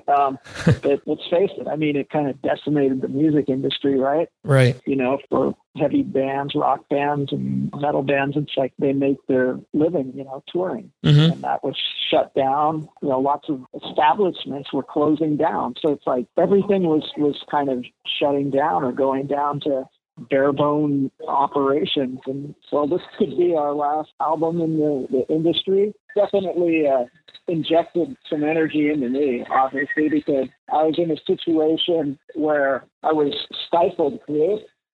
Um, 0.09 0.39
but 0.83 1.03
let's 1.07 1.27
face 1.31 1.51
it, 1.59 1.69
I 1.69 1.77
mean, 1.77 1.97
it 1.97 2.11
kind 2.11 2.29
of 2.29 2.41
decimated 2.43 3.01
the 3.01 3.09
music 3.09 3.49
industry, 3.49 3.99
right? 3.99 4.29
Right. 4.45 4.81
You 4.87 4.97
know, 4.97 5.19
for 5.29 5.55
heavy 5.77 6.03
bands, 6.03 6.55
rock 6.55 6.89
bands, 6.89 7.33
and 7.33 7.73
metal 7.79 8.03
bands, 8.03 8.37
it's 8.37 8.53
like 8.57 8.73
they 8.79 8.93
make 8.93 9.19
their 9.29 9.59
living, 9.73 10.13
you 10.15 10.25
know, 10.25 10.43
touring. 10.49 10.91
Mm-hmm. 11.05 11.33
And 11.33 11.43
that 11.43 11.63
was 11.63 11.77
shut 12.11 12.35
down. 12.35 12.89
You 13.03 13.09
know, 13.09 13.21
lots 13.21 13.49
of 13.49 13.65
establishments 13.85 14.73
were 14.73 14.83
closing 14.83 15.37
down. 15.37 15.75
So 15.81 15.93
it's 15.93 16.07
like 16.07 16.27
everything 16.39 16.85
was 16.85 17.09
was 17.17 17.43
kind 17.51 17.69
of 17.69 17.85
shutting 18.19 18.51
down 18.51 18.85
or 18.85 18.93
going 18.93 19.27
down 19.27 19.61
to 19.61 19.85
bare 20.29 20.53
bone 20.53 21.11
operations. 21.27 22.21
And 22.27 22.55
so 22.71 22.87
this 22.87 23.01
could 23.19 23.37
be 23.37 23.55
our 23.57 23.73
last 23.75 24.11
album 24.21 24.61
in 24.61 24.79
the, 24.79 25.07
the 25.11 25.35
industry. 25.35 25.95
Definitely 26.15 26.85
uh, 26.87 27.05
injected 27.49 28.17
some 28.29 28.45
energy 28.45 28.91
into 28.91 29.09
me, 29.09 29.45
obviously, 29.51 30.09
because 30.09 30.49
I 30.73 30.85
was 30.85 30.97
in 30.99 31.11
a 31.11 31.17
situation 31.27 32.19
where 32.35 32.85
I 33.03 33.13
was 33.13 33.35
stifled 33.67 34.21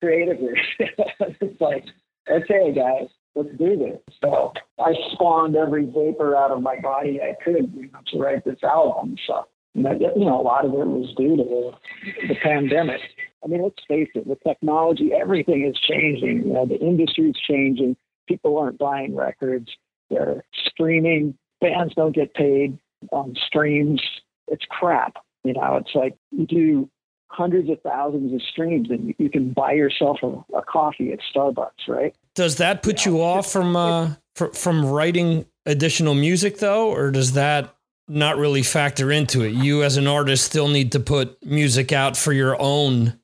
creatively. 0.00 0.54
it's 0.78 1.60
like, 1.60 1.84
okay, 2.30 2.72
guys, 2.74 3.08
let's 3.34 3.56
do 3.58 3.76
this. 3.76 4.00
So 4.22 4.52
I 4.78 4.92
spawned 5.12 5.56
every 5.56 5.84
vapor 5.84 6.36
out 6.36 6.50
of 6.50 6.62
my 6.62 6.80
body 6.80 7.20
I 7.20 7.34
could 7.44 7.72
you 7.74 7.90
know, 7.92 8.00
to 8.12 8.18
write 8.18 8.44
this 8.44 8.62
album. 8.62 9.16
So, 9.26 9.46
you 9.74 9.82
know, 9.82 10.40
a 10.40 10.42
lot 10.42 10.64
of 10.64 10.72
it 10.72 10.86
was 10.86 11.12
due 11.16 11.36
to 11.36 11.44
the, 11.44 12.28
the 12.28 12.34
pandemic. 12.42 13.00
I 13.46 13.48
mean, 13.48 13.62
let's 13.62 13.82
face 13.86 14.08
it, 14.14 14.26
with 14.26 14.42
technology, 14.42 15.12
everything 15.12 15.64
is 15.64 15.78
changing. 15.78 16.48
You 16.48 16.52
know, 16.52 16.66
the 16.66 16.78
industry 16.78 17.30
is 17.30 17.36
changing. 17.48 17.96
People 18.28 18.58
aren't 18.58 18.78
buying 18.78 19.14
records. 19.14 19.70
They're 20.10 20.44
streaming 20.68 21.38
bands 21.60 21.94
don't 21.94 22.14
get 22.14 22.34
paid 22.34 22.78
on 23.12 23.34
streams. 23.46 24.02
It's 24.48 24.64
crap. 24.68 25.16
You 25.44 25.52
know, 25.52 25.76
it's 25.76 25.94
like 25.94 26.16
you 26.30 26.46
do 26.46 26.90
hundreds 27.28 27.68
of 27.70 27.80
thousands 27.82 28.32
of 28.32 28.40
streams 28.42 28.90
and 28.90 29.14
you 29.18 29.30
can 29.30 29.52
buy 29.52 29.72
yourself 29.72 30.18
a, 30.22 30.56
a 30.56 30.62
coffee 30.62 31.12
at 31.12 31.20
Starbucks, 31.34 31.88
right? 31.88 32.14
Does 32.34 32.56
that 32.56 32.82
put 32.82 33.04
you, 33.04 33.12
know, 33.12 33.18
you 33.18 33.24
off 33.24 33.50
from 33.50 33.76
uh, 33.76 34.14
from 34.34 34.84
writing 34.84 35.46
additional 35.64 36.14
music 36.14 36.58
though, 36.58 36.90
or 36.90 37.10
does 37.10 37.32
that 37.32 37.74
not 38.08 38.38
really 38.38 38.62
factor 38.62 39.10
into 39.10 39.42
it? 39.42 39.50
You 39.50 39.82
as 39.82 39.96
an 39.96 40.06
artist 40.06 40.44
still 40.44 40.68
need 40.68 40.92
to 40.92 41.00
put 41.00 41.44
music 41.44 41.92
out 41.92 42.16
for 42.16 42.32
your 42.32 42.60
own 42.60 43.18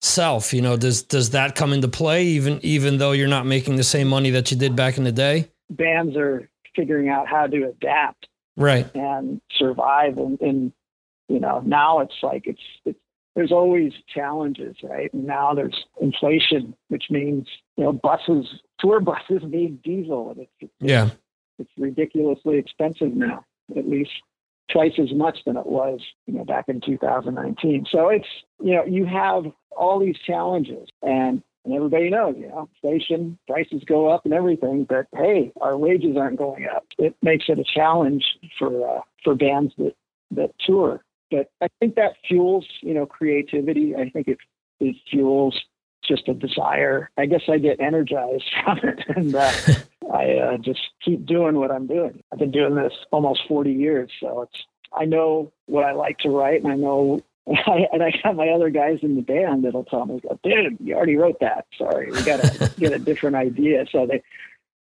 self. 0.00 0.52
You 0.52 0.62
know, 0.62 0.76
does 0.76 1.02
does 1.02 1.30
that 1.30 1.54
come 1.54 1.72
into 1.72 1.88
play 1.88 2.24
even 2.24 2.60
even 2.62 2.98
though 2.98 3.12
you're 3.12 3.28
not 3.28 3.46
making 3.46 3.76
the 3.76 3.84
same 3.84 4.08
money 4.08 4.30
that 4.30 4.50
you 4.50 4.56
did 4.56 4.76
back 4.76 4.98
in 4.98 5.04
the 5.04 5.12
day? 5.12 5.50
Bands 5.70 6.16
are 6.16 6.48
figuring 6.74 7.08
out 7.08 7.26
how 7.26 7.46
to 7.46 7.64
adapt 7.64 8.28
right. 8.56 8.88
and 8.94 9.40
survive. 9.56 10.18
And, 10.18 10.40
and 10.40 10.72
you 11.28 11.40
know 11.40 11.60
now 11.64 12.00
it's 12.00 12.14
like 12.22 12.46
it's, 12.46 12.62
it's 12.84 12.98
there's 13.34 13.52
always 13.52 13.92
challenges 14.12 14.76
right? 14.82 15.12
And 15.12 15.24
now 15.24 15.54
there's 15.54 15.84
inflation 16.00 16.74
which 16.88 17.04
means 17.10 17.46
you 17.76 17.84
know 17.84 17.92
buses 17.92 18.46
tour 18.78 19.00
buses 19.00 19.42
need 19.44 19.82
diesel. 19.82 20.30
And 20.30 20.46
it's 20.60 20.72
yeah. 20.80 21.10
it's 21.58 21.70
ridiculously 21.76 22.58
expensive 22.58 23.14
now 23.14 23.44
at 23.76 23.88
least 23.88 24.10
twice 24.70 24.92
as 24.98 25.12
much 25.12 25.38
than 25.46 25.56
it 25.56 25.66
was 25.66 26.00
you 26.26 26.34
know 26.34 26.44
back 26.44 26.66
in 26.68 26.80
2019 26.80 27.86
so 27.90 28.08
it's 28.08 28.26
you 28.62 28.74
know 28.74 28.84
you 28.84 29.06
have 29.06 29.44
all 29.78 29.98
these 29.98 30.16
challenges 30.26 30.88
and 31.02 31.42
and 31.64 31.74
everybody 31.74 32.08
knows, 32.08 32.34
you 32.38 32.48
know, 32.48 32.68
inflation, 32.82 33.38
prices 33.46 33.82
go 33.84 34.08
up 34.08 34.24
and 34.24 34.32
everything, 34.32 34.84
but 34.84 35.06
hey, 35.14 35.52
our 35.60 35.76
wages 35.76 36.16
aren't 36.16 36.38
going 36.38 36.66
up. 36.66 36.86
It 36.96 37.14
makes 37.20 37.44
it 37.48 37.58
a 37.58 37.64
challenge 37.64 38.24
for 38.58 38.88
uh, 38.88 39.00
for 39.22 39.34
bands 39.34 39.74
that 39.76 39.94
that 40.30 40.52
tour. 40.66 41.04
But 41.30 41.50
I 41.60 41.68
think 41.78 41.96
that 41.96 42.14
fuels, 42.26 42.66
you 42.80 42.94
know, 42.94 43.04
creativity. 43.04 43.94
I 43.94 44.08
think 44.08 44.28
it 44.28 44.38
it 44.80 44.96
fuels 45.10 45.60
just 46.02 46.28
a 46.28 46.34
desire. 46.34 47.10
I 47.18 47.26
guess 47.26 47.42
I 47.48 47.58
get 47.58 47.80
energized 47.80 48.44
from 48.64 48.78
it, 48.78 49.04
and 49.14 49.34
uh, 49.34 49.52
I 50.12 50.32
uh, 50.36 50.58
just 50.58 50.80
keep 51.04 51.26
doing 51.26 51.56
what 51.56 51.70
I'm 51.70 51.86
doing. 51.86 52.22
I've 52.32 52.38
been 52.38 52.50
doing 52.50 52.76
this 52.76 52.94
almost 53.10 53.42
40 53.46 53.72
years, 53.72 54.10
so 54.20 54.42
it's 54.42 54.64
I 54.92 55.04
know 55.04 55.52
what 55.66 55.84
I 55.84 55.92
like 55.92 56.18
to 56.20 56.30
write, 56.30 56.62
and 56.62 56.72
I 56.72 56.76
know 56.76 57.20
I, 57.66 57.86
and 57.92 58.02
I 58.02 58.12
got 58.22 58.36
my 58.36 58.48
other 58.48 58.70
guys 58.70 58.98
in 59.02 59.16
the 59.16 59.22
band 59.22 59.64
that'll 59.64 59.84
tell 59.84 60.06
me, 60.06 60.20
"Dude, 60.42 60.76
you 60.80 60.94
already 60.94 61.16
wrote 61.16 61.40
that. 61.40 61.66
Sorry, 61.76 62.10
we 62.10 62.22
got 62.22 62.42
to 62.42 62.72
get 62.78 62.92
a 62.92 62.98
different 62.98 63.36
idea." 63.36 63.86
So 63.90 64.06
they 64.06 64.22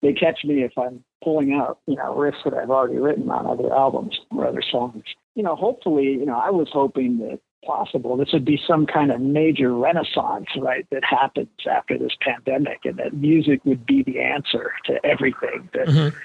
they 0.01 0.13
catch 0.13 0.43
me 0.45 0.63
if 0.63 0.77
I'm 0.77 1.03
pulling 1.23 1.53
out, 1.53 1.79
you 1.87 1.95
know, 1.95 2.15
riffs 2.15 2.43
that 2.43 2.53
I've 2.53 2.69
already 2.69 2.97
written 2.97 3.29
on 3.29 3.47
other 3.47 3.73
albums 3.73 4.19
or 4.31 4.47
other 4.47 4.61
songs. 4.61 5.03
You 5.33 5.43
know, 5.43 5.55
hopefully, 5.55 6.11
you 6.11 6.25
know, 6.25 6.37
I 6.37 6.51
was 6.51 6.69
hoping 6.71 7.17
that 7.19 7.39
possible 7.65 8.15
this 8.15 8.31
would 8.31 8.45
be 8.45 8.61
some 8.67 8.85
kind 8.85 9.11
of 9.11 9.19
major 9.19 9.73
renaissance, 9.73 10.47
right, 10.57 10.85
that 10.91 11.03
happens 11.03 11.49
after 11.69 11.97
this 11.97 12.13
pandemic, 12.21 12.79
and 12.85 12.97
that 12.97 13.13
music 13.13 13.65
would 13.65 13.85
be 13.85 14.03
the 14.03 14.21
answer 14.21 14.71
to 14.85 15.03
everything. 15.05 15.67
But 15.73 15.87
mm-hmm. 15.87 16.17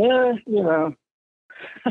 yeah, 0.00 0.32
you 0.46 0.62
know, 0.62 0.94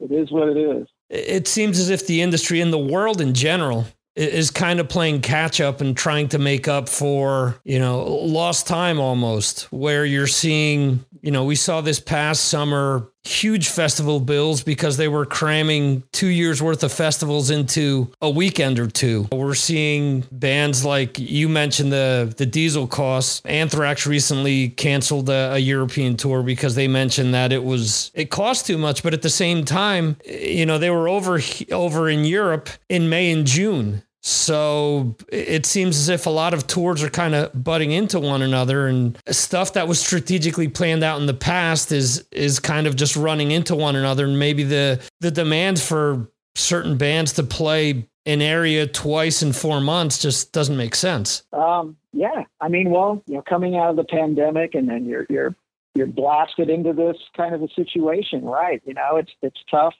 it 0.00 0.12
is 0.12 0.30
what 0.30 0.48
it 0.48 0.56
is 0.56 0.86
it 1.12 1.46
seems 1.46 1.78
as 1.78 1.90
if 1.90 2.06
the 2.06 2.22
industry 2.22 2.60
and 2.60 2.72
the 2.72 2.78
world 2.78 3.20
in 3.20 3.34
general 3.34 3.86
is 4.16 4.50
kind 4.50 4.80
of 4.80 4.88
playing 4.88 5.20
catch 5.20 5.60
up 5.60 5.80
and 5.80 5.96
trying 5.96 6.28
to 6.28 6.38
make 6.38 6.68
up 6.68 6.88
for, 6.88 7.60
you 7.64 7.78
know, 7.78 8.04
lost 8.04 8.66
time 8.66 8.98
almost, 8.98 9.72
where 9.72 10.04
you're 10.04 10.26
seeing, 10.26 11.04
you 11.22 11.30
know, 11.30 11.44
we 11.44 11.54
saw 11.54 11.80
this 11.80 12.00
past 12.00 12.46
summer 12.46 13.11
huge 13.24 13.68
festival 13.68 14.20
bills 14.20 14.62
because 14.62 14.96
they 14.96 15.08
were 15.08 15.24
cramming 15.24 16.02
two 16.12 16.26
years 16.26 16.62
worth 16.62 16.82
of 16.82 16.92
festivals 16.92 17.50
into 17.50 18.12
a 18.20 18.28
weekend 18.28 18.78
or 18.78 18.88
two. 18.88 19.28
We're 19.32 19.54
seeing 19.54 20.24
bands 20.32 20.84
like 20.84 21.18
you 21.18 21.48
mentioned 21.48 21.92
the 21.92 22.32
the 22.36 22.46
diesel 22.46 22.86
costs. 22.86 23.42
Anthrax 23.44 24.06
recently 24.06 24.70
canceled 24.70 25.28
a, 25.28 25.54
a 25.54 25.58
European 25.58 26.16
tour 26.16 26.42
because 26.42 26.74
they 26.74 26.88
mentioned 26.88 27.34
that 27.34 27.52
it 27.52 27.62
was 27.62 28.10
it 28.14 28.30
cost 28.30 28.66
too 28.66 28.78
much, 28.78 29.02
but 29.02 29.14
at 29.14 29.22
the 29.22 29.30
same 29.30 29.64
time, 29.64 30.16
you 30.24 30.66
know, 30.66 30.78
they 30.78 30.90
were 30.90 31.08
over 31.08 31.40
over 31.70 32.08
in 32.08 32.24
Europe 32.24 32.68
in 32.88 33.08
May 33.08 33.30
and 33.30 33.46
June. 33.46 34.02
So 34.24 35.16
it 35.32 35.66
seems 35.66 35.98
as 35.98 36.08
if 36.08 36.26
a 36.26 36.30
lot 36.30 36.54
of 36.54 36.68
tours 36.68 37.02
are 37.02 37.10
kind 37.10 37.34
of 37.34 37.64
butting 37.64 37.90
into 37.90 38.20
one 38.20 38.40
another 38.40 38.86
and 38.86 39.18
stuff 39.28 39.72
that 39.72 39.88
was 39.88 39.98
strategically 40.00 40.68
planned 40.68 41.02
out 41.02 41.20
in 41.20 41.26
the 41.26 41.34
past 41.34 41.90
is 41.90 42.24
is 42.30 42.60
kind 42.60 42.86
of 42.86 42.94
just 42.94 43.16
running 43.16 43.50
into 43.50 43.74
one 43.74 43.96
another 43.96 44.24
and 44.24 44.38
maybe 44.38 44.62
the 44.62 45.00
the 45.20 45.32
demand 45.32 45.80
for 45.80 46.30
certain 46.54 46.96
bands 46.96 47.32
to 47.32 47.42
play 47.42 48.08
an 48.24 48.40
area 48.40 48.86
twice 48.86 49.42
in 49.42 49.52
4 49.52 49.80
months 49.80 50.22
just 50.22 50.52
doesn't 50.52 50.76
make 50.76 50.94
sense. 50.94 51.42
Um 51.52 51.96
yeah, 52.12 52.44
I 52.60 52.68
mean 52.68 52.90
well, 52.90 53.20
you 53.26 53.34
know 53.34 53.42
coming 53.42 53.76
out 53.76 53.90
of 53.90 53.96
the 53.96 54.04
pandemic 54.04 54.76
and 54.76 54.88
then 54.88 55.04
you're 55.04 55.26
you're 55.28 55.56
you're 55.94 56.06
blasted 56.06 56.70
into 56.70 56.92
this 56.92 57.16
kind 57.36 57.54
of 57.54 57.62
a 57.62 57.68
situation, 57.74 58.44
right? 58.44 58.80
You 58.84 58.94
know, 58.94 59.16
it's 59.16 59.32
it's 59.42 59.58
tough 59.70 59.94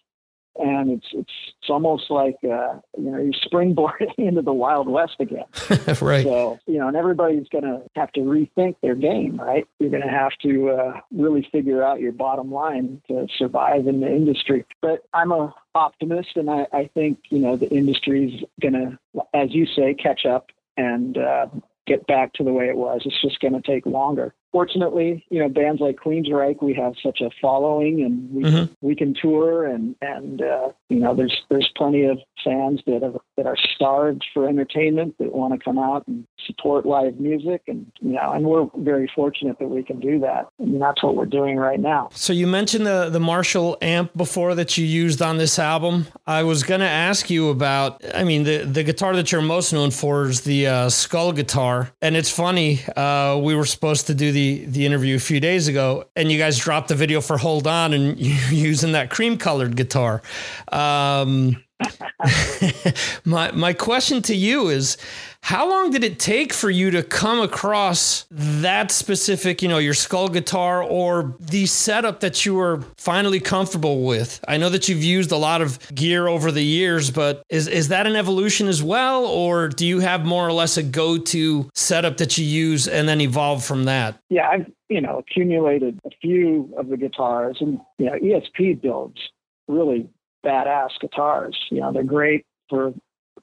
and 0.56 0.90
it's 0.90 1.06
it's 1.12 1.32
it's 1.61 1.71
almost 1.71 2.11
like 2.11 2.37
uh, 2.44 2.78
you 2.97 3.11
know 3.11 3.18
you're 3.18 3.32
springboarding 3.32 4.12
into 4.18 4.42
the 4.42 4.52
wild 4.52 4.88
west 4.88 5.16
again. 5.18 5.44
right. 6.00 6.25
So 6.25 6.59
you 6.66 6.78
know, 6.78 6.88
and 6.88 6.97
everybody's 6.97 7.49
going 7.49 7.64
to 7.64 7.82
have 7.97 8.12
to 8.12 8.21
rethink 8.21 8.76
their 8.82 8.94
game. 8.94 9.40
Right. 9.40 9.66
You're 9.78 9.90
going 9.90 10.02
to 10.02 10.09
have 10.09 10.32
to 10.42 10.71
uh, 10.71 11.00
really 11.11 11.47
figure 11.52 11.82
out 11.82 12.00
your 12.00 12.12
bottom 12.12 12.52
line 12.52 13.00
to 13.09 13.26
survive 13.38 13.87
in 13.87 14.00
the 14.00 14.09
industry. 14.09 14.64
But 14.80 15.04
I'm 15.14 15.32
a 15.32 15.54
optimist, 15.75 16.37
and 16.37 16.50
I, 16.50 16.66
I 16.73 16.90
think 16.94 17.18
you 17.30 17.38
know 17.38 17.56
the 17.56 17.71
industry's 17.71 18.42
going 18.61 18.75
to, 18.75 18.99
as 19.35 19.54
you 19.54 19.66
say, 19.66 19.94
catch 19.94 20.26
up 20.26 20.50
and 20.76 21.18
uh, 21.18 21.47
get 21.87 22.06
back 22.06 22.32
to 22.35 22.44
the 22.44 22.52
way 22.52 22.68
it 22.68 22.76
was. 22.76 23.02
It's 23.04 23.21
just 23.21 23.40
going 23.40 23.54
to 23.54 23.62
take 23.62 23.87
longer. 23.87 24.35
Fortunately, 24.52 25.25
you 25.30 25.40
know, 25.40 25.49
bands 25.49 25.80
like 25.80 25.97
Queensryche, 25.97 26.62
we 26.62 26.75
have 26.75 26.94
such 27.02 27.21
a 27.21 27.30
following, 27.40 28.02
and 28.02 28.30
we 28.30 28.44
mm-hmm. 28.44 28.73
we 28.87 28.94
can 28.94 29.14
tour, 29.21 29.66
and 29.66 29.97
and 30.00 30.42
uh, 30.42 30.68
you 30.88 31.00
know, 31.00 31.14
there's 31.14 31.37
there's 31.49 31.68
plenty 31.76 32.04
of 32.04 32.18
fans 32.44 32.80
that 32.87 33.02
have, 33.02 33.16
that 33.37 33.47
are 33.47 33.56
starved 33.75 34.25
for 34.35 34.49
entertainment 34.49 35.16
that 35.18 35.32
want 35.32 35.54
to 35.54 35.59
come 35.59 35.78
out 35.78 36.06
and 36.06 36.26
support 36.47 36.85
live 36.87 37.18
music, 37.18 37.62
and 37.66 37.90
you 38.00 38.12
know, 38.12 38.32
and 38.32 38.44
we're 38.44 38.68
very 38.76 39.11
fortunate 39.14 39.59
that 39.59 39.68
we 39.68 39.82
can 39.82 39.99
do 39.99 40.21
that, 40.21 40.47
and 40.59 40.80
that's 40.80 41.02
what 41.02 41.16
we're 41.16 41.26
doing 41.26 41.56
right 41.56 41.80
now. 41.80 42.11
So 42.12 42.32
you 42.32 42.47
mentioned 42.47 42.87
the 42.87 43.09
the 43.11 43.21
Marshall 43.21 43.78
amp 43.80 44.14
before 44.16 44.54
that 44.54 44.76
you 44.76 44.85
used 44.85 45.23
on 45.23 45.38
this 45.38 45.59
album. 45.59 46.06
I 46.26 46.42
was 46.42 46.62
going 46.62 46.80
to 46.80 46.88
ask 46.88 47.30
you 47.30 47.49
about. 47.49 48.02
I 48.14 48.23
mean, 48.25 48.44
the 48.44 48.59
the 48.59 48.85
guitar 48.85 49.16
that 49.16 49.32
you're 49.32 49.40
most 49.40 49.73
known 49.73 49.90
for 49.90 50.26
is 50.26 50.42
the 50.42 50.66
uh, 50.66 50.88
skull 50.90 51.32
guitar, 51.32 51.92
and 52.02 52.16
it's 52.16 52.30
funny. 52.30 52.80
Uh, 52.97 53.40
we 53.42 53.54
were 53.54 53.64
supposed 53.64 54.06
to 54.09 54.14
do 54.14 54.30
the 54.30 54.41
the 54.42 54.64
the 54.66 54.87
interview 54.87 55.16
a 55.16 55.20
few 55.20 55.40
days 55.40 55.68
ago, 55.68 56.04
and 56.16 56.30
you 56.30 56.38
guys 56.38 56.58
dropped 56.58 56.88
the 56.88 56.94
video 56.94 57.20
for 57.20 57.38
"Hold 57.38 57.66
On" 57.66 57.92
and 57.92 58.18
you're 58.18 58.52
using 58.52 58.92
that 58.92 59.11
cream 59.11 59.38
colored 59.38 59.76
guitar. 59.76 60.22
Um, 60.70 61.62
my 63.25 63.51
my 63.53 63.73
question 63.73 64.23
to 64.23 64.35
you 64.35 64.69
is 64.69 64.97
how 65.45 65.69
long 65.69 65.91
did 65.91 66.05
it 66.05 66.21
take 66.21 66.53
for 66.53 66.71
you 66.71 66.93
to 66.93 67.03
come 67.03 67.41
across 67.41 68.27
that 68.31 68.93
specific, 68.93 69.61
you 69.61 69.69
know, 69.69 69.79
your 69.79 69.93
skull 69.93 70.29
guitar 70.29 70.83
or 70.85 71.37
the 71.41 71.67
setup 71.67 72.21
that 72.21 72.47
you 72.47 72.55
were 72.55 72.83
finally 72.97 73.41
comfortable 73.41 74.05
with? 74.05 74.43
I 74.47 74.57
know 74.57 74.69
that 74.69 74.89
you've 74.89 75.03
used 75.03 75.33
a 75.33 75.37
lot 75.37 75.61
of 75.61 75.81
gear 75.95 76.29
over 76.29 76.53
the 76.53 76.62
years, 76.62 77.11
but 77.11 77.43
is 77.49 77.67
is 77.67 77.89
that 77.89 78.07
an 78.07 78.15
evolution 78.15 78.69
as 78.69 78.83
well 78.83 79.27
or 79.27 79.69
do 79.69 79.85
you 79.85 79.99
have 79.99 80.25
more 80.25 80.47
or 80.47 80.53
less 80.53 80.77
a 80.77 80.83
go-to 80.83 81.69
setup 81.75 82.19
that 82.19 82.39
you 82.39 82.45
use 82.45 82.87
and 82.87 83.09
then 83.09 83.21
evolve 83.21 83.65
from 83.65 83.85
that? 83.85 84.21
Yeah, 84.29 84.49
I've, 84.49 84.71
you 84.89 85.01
know, 85.01 85.19
accumulated 85.19 85.99
a 86.05 86.11
few 86.21 86.73
of 86.79 86.89
the 86.89 86.97
guitars 86.97 87.59
and 87.61 87.81
you 87.99 88.07
know, 88.07 88.12
ESP 88.12 88.81
builds 88.81 89.19
really 89.67 90.09
badass 90.44 90.90
guitars. 91.00 91.56
You 91.70 91.80
know, 91.80 91.92
they're 91.92 92.02
great 92.02 92.46
for 92.68 92.92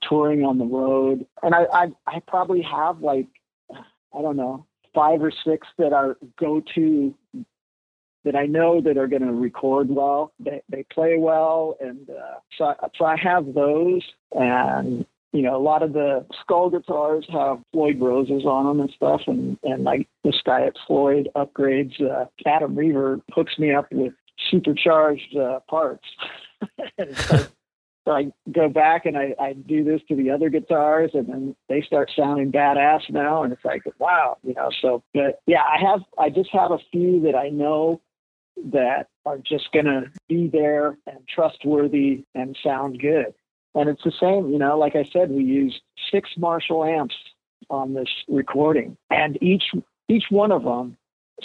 touring 0.01 0.43
on 0.43 0.57
the 0.57 0.65
road. 0.65 1.25
And 1.43 1.53
I, 1.53 1.65
I, 1.73 1.87
I 2.07 2.21
probably 2.27 2.61
have 2.61 3.01
like, 3.01 3.27
I 3.71 4.21
don't 4.21 4.37
know, 4.37 4.65
five 4.93 5.21
or 5.21 5.31
six 5.45 5.67
that 5.77 5.93
are 5.93 6.17
go 6.39 6.61
to 6.75 7.13
that 8.25 8.35
I 8.35 8.45
know 8.45 8.81
that 8.81 8.97
are 8.97 9.07
going 9.07 9.25
to 9.25 9.31
record 9.31 9.89
well. 9.89 10.33
They, 10.39 10.61
they 10.69 10.83
play 10.91 11.17
well. 11.17 11.77
And 11.79 12.09
uh, 12.09 12.39
so, 12.57 12.65
I, 12.65 12.75
so 12.97 13.05
I 13.05 13.15
have 13.17 13.53
those. 13.53 14.03
And, 14.33 15.05
you 15.31 15.41
know, 15.41 15.55
a 15.55 15.61
lot 15.61 15.83
of 15.83 15.93
the 15.93 16.25
skull 16.41 16.69
guitars 16.69 17.25
have 17.31 17.59
Floyd 17.71 17.99
Roses 18.01 18.43
on 18.45 18.65
them 18.65 18.81
and 18.81 18.91
stuff. 18.93 19.21
And, 19.27 19.57
and 19.63 19.83
like 19.83 20.07
this 20.23 20.41
guy 20.45 20.63
at 20.63 20.73
Floyd 20.85 21.29
upgrades, 21.35 22.01
uh, 22.01 22.25
Adam 22.45 22.75
Reaver 22.75 23.21
hooks 23.33 23.57
me 23.57 23.73
up 23.73 23.87
with 23.91 24.13
supercharged 24.49 25.35
uh, 25.35 25.59
parts. 25.69 26.05
so, 27.15 27.47
so 28.05 28.11
I 28.11 28.31
go 28.51 28.69
back 28.69 29.05
and 29.05 29.17
I, 29.17 29.35
I 29.39 29.53
do 29.53 29.83
this 29.83 30.01
to 30.07 30.15
the 30.15 30.31
other 30.31 30.49
guitars, 30.49 31.11
and 31.13 31.27
then 31.27 31.55
they 31.67 31.81
start 31.81 32.11
sounding 32.15 32.51
badass 32.51 33.09
now, 33.09 33.43
and 33.43 33.53
it's 33.53 33.65
like, 33.65 33.83
wow, 33.99 34.37
you 34.43 34.53
know. 34.53 34.69
So, 34.81 35.03
but 35.13 35.41
yeah, 35.45 35.61
I 35.61 35.79
have, 35.79 36.01
I 36.17 36.29
just 36.29 36.49
have 36.51 36.71
a 36.71 36.79
few 36.91 37.21
that 37.21 37.35
I 37.35 37.49
know 37.49 38.01
that 38.71 39.07
are 39.25 39.37
just 39.37 39.71
to 39.73 40.11
be 40.27 40.47
there 40.47 40.97
and 41.07 41.19
trustworthy 41.27 42.25
and 42.35 42.57
sound 42.63 42.99
good. 42.99 43.33
And 43.75 43.87
it's 43.87 44.03
the 44.03 44.11
same, 44.19 44.51
you 44.51 44.57
know, 44.57 44.77
like 44.77 44.95
I 44.95 45.03
said, 45.13 45.29
we 45.29 45.43
used 45.43 45.81
six 46.11 46.31
Marshall 46.37 46.83
amps 46.83 47.15
on 47.69 47.93
this 47.93 48.09
recording, 48.27 48.97
and 49.11 49.37
each 49.43 49.71
each 50.07 50.25
one 50.31 50.51
of 50.51 50.63
them 50.63 50.97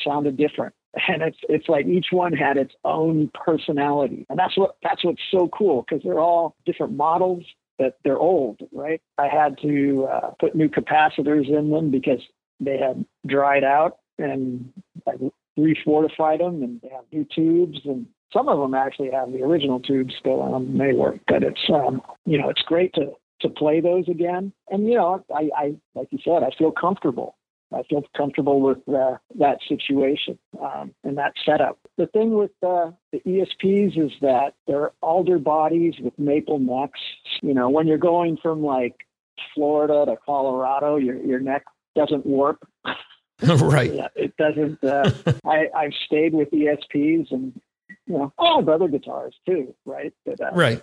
sounded 0.03 0.39
different 0.39 0.75
and 1.09 1.23
it's 1.23 1.39
it's 1.49 1.69
like 1.69 1.87
each 1.87 2.07
one 2.11 2.33
had 2.33 2.57
its 2.57 2.75
own 2.85 3.31
personality. 3.35 4.27
And 4.29 4.39
that's 4.39 4.57
what 4.57 4.76
that's 4.83 5.04
what's 5.04 5.23
so 5.30 5.49
cool 5.49 5.85
because 5.89 6.02
they're 6.04 6.21
all 6.21 6.57
different 6.67 6.95
models 6.95 7.45
but 7.76 7.99
they're 8.04 8.19
old 8.19 8.61
right? 8.73 9.00
I 9.19 9.26
had 9.28 9.59
to 9.63 10.09
uh, 10.11 10.30
put 10.39 10.54
new 10.54 10.69
capacitors 10.69 11.49
in 11.49 11.71
them 11.71 11.91
because 11.91 12.21
they 12.61 12.78
had 12.78 13.04
dried 13.26 13.65
out 13.65 13.99
and 14.19 14.73
i 15.09 15.13
refortified 15.59 16.39
them 16.39 16.63
and 16.63 16.80
they 16.83 16.89
have 16.89 17.04
new 17.13 17.26
tubes 17.35 17.78
and 17.85 18.07
some 18.33 18.49
of 18.49 18.59
them 18.59 18.75
actually 18.75 19.11
have 19.11 19.33
the 19.33 19.43
original 19.43 19.80
tubes 19.80 20.15
still 20.19 20.41
on 20.41 20.52
them 20.52 20.78
they 20.78 20.93
work 20.93 21.19
but 21.28 21.43
it's 21.43 21.61
um 21.73 22.00
you 22.25 22.39
know 22.39 22.49
it's 22.49 22.63
great 22.63 22.93
to 22.95 23.13
to 23.41 23.49
play 23.49 23.80
those 23.80 24.09
again. 24.09 24.52
And 24.69 24.87
you 24.87 24.95
know 24.95 25.25
i 25.35 25.50
i 25.57 25.75
like 25.95 26.09
you 26.11 26.19
said 26.25 26.43
i 26.43 26.50
feel 26.57 26.71
comfortable 26.71 27.37
I 27.73 27.83
feel 27.85 28.03
comfortable 28.17 28.61
with 28.61 28.79
uh, 28.89 29.17
that 29.39 29.59
situation 29.69 30.39
um, 30.61 30.95
and 31.03 31.19
that 31.19 31.33
setup. 31.45 31.79
The 31.97 32.07
thing 32.07 32.35
with 32.35 32.53
uh, 32.63 32.91
the 33.13 33.21
ESPs 33.21 33.99
is 33.99 34.13
that 34.21 34.55
they're 34.67 34.93
alder 35.03 35.39
bodies 35.39 35.95
with 36.00 36.19
maple 36.19 36.59
necks. 36.59 37.00
You 37.43 37.55
know, 37.55 37.69
when 37.71 37.87
you're 37.87 37.99
going 37.99 38.37
from 38.37 38.63
like 38.63 38.95
Florida 39.55 40.05
to 40.07 40.17
Colorado, 40.25 40.97
your 40.97 41.17
your 41.17 41.41
neck 41.41 41.65
doesn't 41.97 42.27
warp. 42.27 42.67
right. 43.43 43.93
Yeah, 43.93 44.09
it 44.15 44.37
doesn't. 44.37 44.83
Uh, 44.83 45.11
I 45.45 45.69
I've 45.75 45.95
stayed 46.07 46.35
with 46.35 46.50
ESPs 46.50 47.31
and 47.31 47.61
you 48.07 48.19
know 48.19 48.33
all 48.39 48.61
of 48.61 48.69
other 48.69 48.89
guitars 48.89 49.35
too. 49.47 49.75
Right. 49.85 50.13
But, 50.25 50.41
uh, 50.41 50.50
right. 50.53 50.83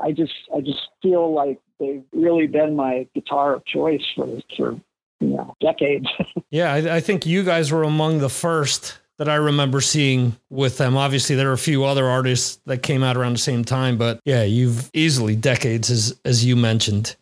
I 0.00 0.12
just 0.12 0.32
I 0.54 0.60
just 0.60 0.80
feel 1.02 1.32
like 1.32 1.60
they've 1.78 2.04
really 2.12 2.46
been 2.46 2.76
my 2.76 3.06
guitar 3.14 3.54
of 3.54 3.64
choice 3.64 4.04
for 4.16 4.40
for 4.56 4.80
you 5.22 5.36
know, 5.36 5.54
decades. 5.60 6.06
yeah, 6.50 6.72
I, 6.72 6.96
I 6.96 7.00
think 7.00 7.26
you 7.26 7.42
guys 7.44 7.70
were 7.70 7.82
among 7.82 8.18
the 8.18 8.28
first 8.28 8.98
that 9.18 9.28
I 9.28 9.36
remember 9.36 9.80
seeing 9.80 10.36
with 10.50 10.78
them. 10.78 10.96
Obviously, 10.96 11.36
there 11.36 11.50
are 11.50 11.54
a 11.54 11.58
few 11.58 11.84
other 11.84 12.06
artists 12.06 12.60
that 12.66 12.78
came 12.78 13.02
out 13.02 13.16
around 13.16 13.34
the 13.34 13.38
same 13.38 13.64
time, 13.64 13.96
but 13.96 14.20
yeah, 14.24 14.42
you've 14.42 14.90
easily 14.92 15.36
decades, 15.36 15.90
as 15.90 16.18
as 16.24 16.44
you 16.44 16.56
mentioned. 16.56 17.16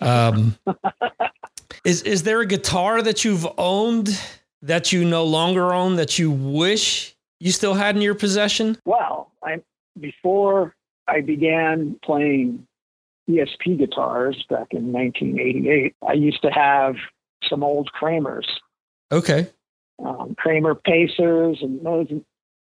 Um, 0.00 0.56
is 1.84 2.02
is 2.02 2.24
there 2.24 2.40
a 2.40 2.46
guitar 2.46 3.02
that 3.02 3.24
you've 3.24 3.46
owned 3.58 4.18
that 4.62 4.92
you 4.92 5.04
no 5.04 5.24
longer 5.24 5.72
own 5.72 5.96
that 5.96 6.18
you 6.18 6.30
wish 6.30 7.14
you 7.38 7.52
still 7.52 7.74
had 7.74 7.94
in 7.94 8.02
your 8.02 8.14
possession? 8.14 8.76
Well, 8.84 9.30
I 9.42 9.62
before 10.00 10.74
I 11.06 11.20
began 11.20 11.98
playing 12.04 12.66
ESP 13.28 13.78
guitars 13.78 14.44
back 14.50 14.68
in 14.72 14.92
1988, 14.92 15.94
I 16.06 16.12
used 16.14 16.42
to 16.42 16.50
have 16.50 16.96
some 17.48 17.62
old 17.62 17.90
Kramers. 17.92 18.46
Okay. 19.12 19.48
Um, 20.04 20.34
Kramer 20.36 20.74
Pacers 20.74 21.58
and 21.62 21.84
those, 21.84 22.08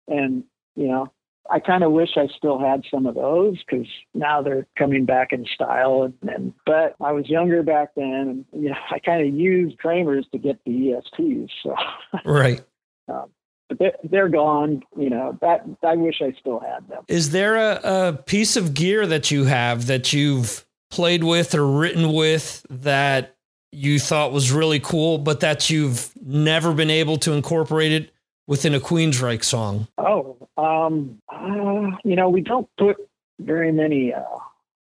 and 0.09 0.45
you 0.77 0.89
know, 0.89 1.13
I 1.51 1.59
kind 1.59 1.83
of 1.83 1.93
wish 1.93 2.11
I 2.17 2.29
still 2.37 2.59
had 2.59 2.85
some 2.91 3.07
of 3.07 3.15
those 3.15 3.59
because 3.59 3.87
now 4.15 4.43
they're 4.43 4.67
coming 4.79 5.05
back 5.05 5.33
in 5.33 5.47
style. 5.53 6.03
And, 6.03 6.31
and, 6.31 6.55
but 6.65 6.95
I 7.01 7.13
was 7.13 7.29
younger 7.29 7.63
back 7.63 7.91
then, 7.97 8.45
and 8.53 8.63
you 8.63 8.71
know, 8.71 8.77
I 8.91 8.99
kind 8.99 9.27
of 9.27 9.35
used 9.35 9.79
Kramers 9.79 10.27
to 10.33 10.39
get 10.39 10.59
the 10.65 10.73
ESPs. 10.73 11.51
So 11.63 11.75
right. 12.25 12.63
um, 13.09 13.31
but 13.69 13.79
they're, 13.79 13.97
they're 14.05 14.29
gone. 14.29 14.83
You 14.97 15.11
know, 15.11 15.39
that 15.41 15.65
I 15.83 15.97
wish 15.97 16.21
I 16.21 16.33
still 16.39 16.61
had 16.61 16.89
them. 16.89 17.05
Is 17.09 17.31
there 17.31 17.57
a, 17.57 17.81
a 17.83 18.13
piece 18.13 18.57
of 18.57 18.75
gear 18.75 19.07
that 19.07 19.31
you 19.31 19.45
have 19.45 19.87
that 19.87 20.13
you've 20.13 20.65
played 20.91 21.25
with 21.25 21.55
or 21.55 21.67
written 21.67 22.13
with 22.13 22.67
that 22.69 23.37
you 23.73 23.99
thought 23.99 24.33
was 24.33 24.51
really 24.53 24.81
cool, 24.81 25.19
but 25.19 25.41
that 25.41 25.71
you've 25.71 26.11
never 26.21 26.73
been 26.73 26.91
able 26.91 27.17
to 27.19 27.33
incorporate 27.33 27.93
it 27.93 28.11
within 28.47 28.75
a 28.75 28.81
Queensryche 28.81 29.45
song? 29.45 29.87
Oh, 29.97 30.37
um, 30.57 31.21
uh, 31.29 31.97
you 32.05 32.17
know, 32.17 32.29
we 32.29 32.41
don't 32.41 32.69
put 32.77 32.97
very 33.39 33.73
many 33.73 34.13
uh, 34.13 34.23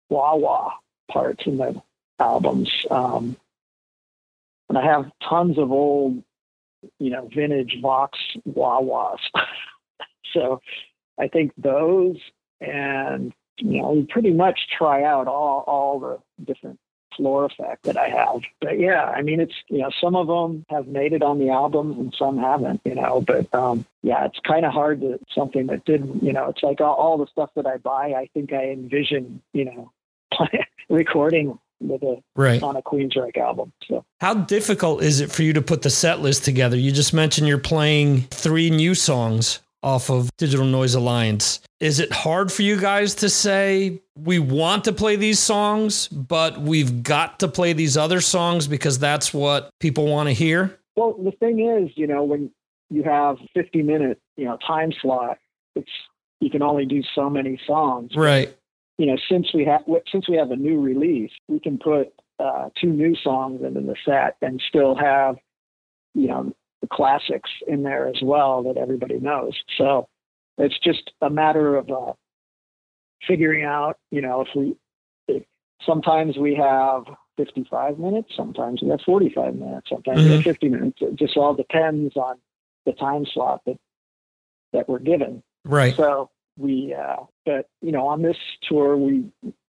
wah 0.08 0.36
wah 0.36 0.72
parts 1.10 1.44
in 1.46 1.58
the 1.58 1.80
albums. 2.18 2.70
Um, 2.90 3.36
and 4.68 4.78
I 4.78 4.84
have 4.86 5.10
tons 5.28 5.58
of 5.58 5.70
old, 5.70 6.22
you 6.98 7.10
know, 7.10 7.28
vintage 7.34 7.78
Vox 7.82 8.18
wah 8.44 8.80
wahs. 8.80 9.20
so 10.32 10.60
I 11.18 11.28
think 11.28 11.52
those 11.58 12.16
and 12.60 13.32
you 13.58 13.82
know, 13.82 13.90
we 13.90 14.02
pretty 14.04 14.30
much 14.30 14.58
try 14.76 15.04
out 15.04 15.28
all 15.28 15.64
all 15.66 16.00
the 16.00 16.18
different 16.44 16.78
floor 17.16 17.44
effect 17.44 17.84
that 17.84 17.96
I 17.96 18.08
have. 18.08 18.42
But 18.60 18.78
yeah, 18.78 19.04
I 19.04 19.22
mean, 19.22 19.40
it's, 19.40 19.54
you 19.68 19.78
know, 19.78 19.90
some 20.00 20.16
of 20.16 20.26
them 20.26 20.64
have 20.68 20.86
made 20.86 21.12
it 21.12 21.22
on 21.22 21.38
the 21.38 21.50
album 21.50 21.92
and 21.92 22.14
some 22.18 22.38
haven't, 22.38 22.80
you 22.84 22.94
know, 22.94 23.22
but 23.26 23.52
um, 23.54 23.84
yeah, 24.02 24.24
it's 24.24 24.38
kind 24.46 24.64
of 24.64 24.72
hard 24.72 25.00
to 25.00 25.18
something 25.34 25.66
that 25.68 25.84
didn't, 25.84 26.22
you 26.22 26.32
know, 26.32 26.48
it's 26.48 26.62
like 26.62 26.80
all, 26.80 26.94
all 26.94 27.18
the 27.18 27.26
stuff 27.26 27.50
that 27.56 27.66
I 27.66 27.76
buy, 27.78 28.14
I 28.16 28.28
think 28.34 28.52
I 28.52 28.70
envision, 28.70 29.42
you 29.52 29.64
know, 29.64 29.92
recording 30.88 31.58
with 31.80 32.02
a 32.02 32.22
right. 32.36 32.62
on 32.62 32.76
a 32.76 32.82
Queensryche 32.82 33.36
album. 33.36 33.72
So 33.88 34.04
how 34.20 34.34
difficult 34.34 35.02
is 35.02 35.20
it 35.20 35.30
for 35.30 35.42
you 35.42 35.52
to 35.54 35.62
put 35.62 35.82
the 35.82 35.90
set 35.90 36.20
list 36.20 36.44
together? 36.44 36.76
You 36.76 36.92
just 36.92 37.12
mentioned 37.12 37.48
you're 37.48 37.58
playing 37.58 38.22
three 38.30 38.70
new 38.70 38.94
songs 38.94 39.60
off 39.82 40.10
of 40.10 40.34
Digital 40.36 40.64
Noise 40.66 40.94
Alliance. 40.94 41.60
Is 41.82 41.98
it 41.98 42.12
hard 42.12 42.52
for 42.52 42.62
you 42.62 42.80
guys 42.80 43.16
to 43.16 43.28
say 43.28 44.00
we 44.14 44.38
want 44.38 44.84
to 44.84 44.92
play 44.92 45.16
these 45.16 45.40
songs, 45.40 46.06
but 46.06 46.60
we've 46.60 47.02
got 47.02 47.40
to 47.40 47.48
play 47.48 47.72
these 47.72 47.96
other 47.96 48.20
songs 48.20 48.68
because 48.68 49.00
that's 49.00 49.34
what 49.34 49.68
people 49.80 50.06
want 50.06 50.28
to 50.28 50.32
hear? 50.32 50.78
Well, 50.94 51.14
the 51.14 51.32
thing 51.32 51.58
is, 51.58 51.90
you 51.96 52.06
know, 52.06 52.22
when 52.22 52.52
you 52.88 53.02
have 53.02 53.38
50 53.52 53.82
minute, 53.82 54.20
you 54.36 54.44
know, 54.44 54.58
time 54.64 54.92
slot, 55.02 55.38
it's 55.74 55.90
you 56.38 56.50
can 56.50 56.62
only 56.62 56.86
do 56.86 57.02
so 57.16 57.28
many 57.28 57.58
songs. 57.66 58.12
Right. 58.14 58.56
You 58.98 59.06
know, 59.06 59.16
since 59.28 59.52
we 59.52 59.64
have 59.64 59.82
since 60.12 60.28
we 60.28 60.36
have 60.36 60.52
a 60.52 60.56
new 60.56 60.80
release, 60.80 61.32
we 61.48 61.58
can 61.58 61.78
put 61.78 62.12
uh, 62.38 62.68
two 62.80 62.90
new 62.90 63.16
songs 63.16 63.60
into 63.64 63.80
the 63.80 63.96
set 64.04 64.36
and 64.40 64.62
still 64.68 64.94
have, 64.94 65.34
you 66.14 66.28
know, 66.28 66.52
the 66.80 66.86
classics 66.92 67.50
in 67.66 67.82
there 67.82 68.06
as 68.06 68.20
well 68.22 68.62
that 68.62 68.76
everybody 68.76 69.18
knows. 69.18 69.60
So 69.76 70.06
it's 70.62 70.78
just 70.78 71.12
a 71.20 71.30
matter 71.30 71.76
of 71.76 71.90
uh, 71.90 72.12
figuring 73.26 73.64
out, 73.64 73.98
you 74.10 74.20
know, 74.20 74.42
if 74.42 74.48
we 74.54 74.76
if 75.28 75.42
sometimes 75.84 76.36
we 76.36 76.54
have 76.54 77.04
55 77.36 77.98
minutes, 77.98 78.30
sometimes 78.36 78.82
we 78.82 78.90
have 78.90 79.00
45 79.04 79.54
minutes, 79.54 79.88
sometimes 79.88 80.20
we 80.20 80.32
have 80.32 80.44
50 80.44 80.68
minutes. 80.68 80.98
It 81.00 81.16
just 81.16 81.36
all 81.36 81.54
depends 81.54 82.16
on 82.16 82.36
the 82.86 82.92
time 82.92 83.26
slot 83.26 83.62
that 83.66 83.78
that 84.72 84.88
we're 84.88 84.98
given. 84.98 85.42
Right. 85.64 85.94
So 85.96 86.30
we, 86.58 86.94
uh, 86.94 87.24
but 87.44 87.68
you 87.80 87.92
know, 87.92 88.06
on 88.06 88.22
this 88.22 88.36
tour, 88.68 88.96
we 88.96 89.24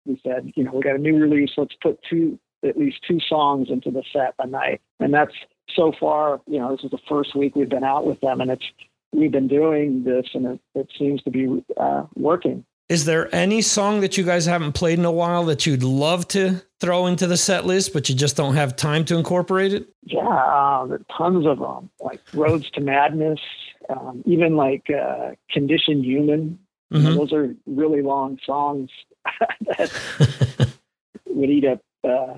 we 0.04 0.20
said, 0.22 0.52
you 0.54 0.64
know, 0.64 0.72
we 0.72 0.82
got 0.82 0.96
a 0.96 0.98
new 0.98 1.16
release. 1.16 1.50
Let's 1.56 1.74
put 1.82 1.98
two, 2.08 2.38
at 2.64 2.76
least 2.76 2.98
two 3.06 3.18
songs 3.20 3.68
into 3.70 3.90
the 3.90 4.04
set 4.12 4.34
a 4.38 4.46
night, 4.46 4.80
and 5.00 5.12
that's 5.12 5.34
so 5.74 5.92
far. 5.98 6.40
You 6.46 6.58
know, 6.58 6.70
this 6.72 6.84
is 6.84 6.90
the 6.90 6.98
first 7.08 7.34
week 7.34 7.56
we've 7.56 7.68
been 7.68 7.84
out 7.84 8.06
with 8.06 8.20
them, 8.20 8.40
and 8.40 8.50
it's 8.50 8.64
we've 9.12 9.32
been 9.32 9.48
doing 9.48 10.04
this, 10.04 10.26
and 10.34 10.46
it, 10.46 10.60
it 10.74 10.88
seems 10.98 11.22
to 11.22 11.30
be 11.30 11.64
uh, 11.76 12.04
working. 12.14 12.64
Is 12.88 13.04
there 13.04 13.34
any 13.34 13.62
song 13.62 14.00
that 14.02 14.16
you 14.16 14.22
guys 14.22 14.46
haven't 14.46 14.72
played 14.72 14.98
in 14.98 15.04
a 15.04 15.10
while 15.10 15.44
that 15.46 15.66
you'd 15.66 15.82
love 15.82 16.28
to 16.28 16.62
throw 16.80 17.06
into 17.06 17.26
the 17.26 17.36
set 17.36 17.66
list, 17.66 17.92
but 17.92 18.08
you 18.08 18.14
just 18.14 18.36
don't 18.36 18.54
have 18.54 18.76
time 18.76 19.04
to 19.06 19.16
incorporate 19.16 19.72
it? 19.74 19.88
Yeah, 20.04 20.20
uh, 20.28 20.86
there 20.86 20.98
are 20.98 21.06
tons 21.18 21.46
of 21.46 21.58
them, 21.58 21.90
like 22.00 22.20
Roads 22.32 22.70
to 22.74 22.80
Madness, 22.80 23.40
um, 23.90 24.22
even 24.24 24.54
like 24.56 24.86
uh, 24.90 25.32
Conditioned 25.50 26.04
Human. 26.04 26.58
Mhm. 26.92 27.16
those 27.16 27.32
are 27.32 27.52
really 27.66 28.00
long 28.00 28.38
songs 28.46 28.90
that 29.66 29.90
would 31.26 31.50
eat 31.50 31.64
up 31.64 31.80
uh, 32.08 32.34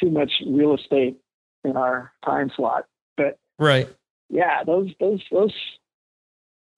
too 0.00 0.10
much 0.10 0.32
real 0.44 0.74
estate 0.74 1.16
in 1.64 1.76
our 1.76 2.12
time 2.24 2.50
slot. 2.56 2.86
But 3.16 3.38
Right. 3.60 3.88
yeah, 4.28 4.64
those 4.64 4.90
those 4.98 5.22
those 5.30 5.54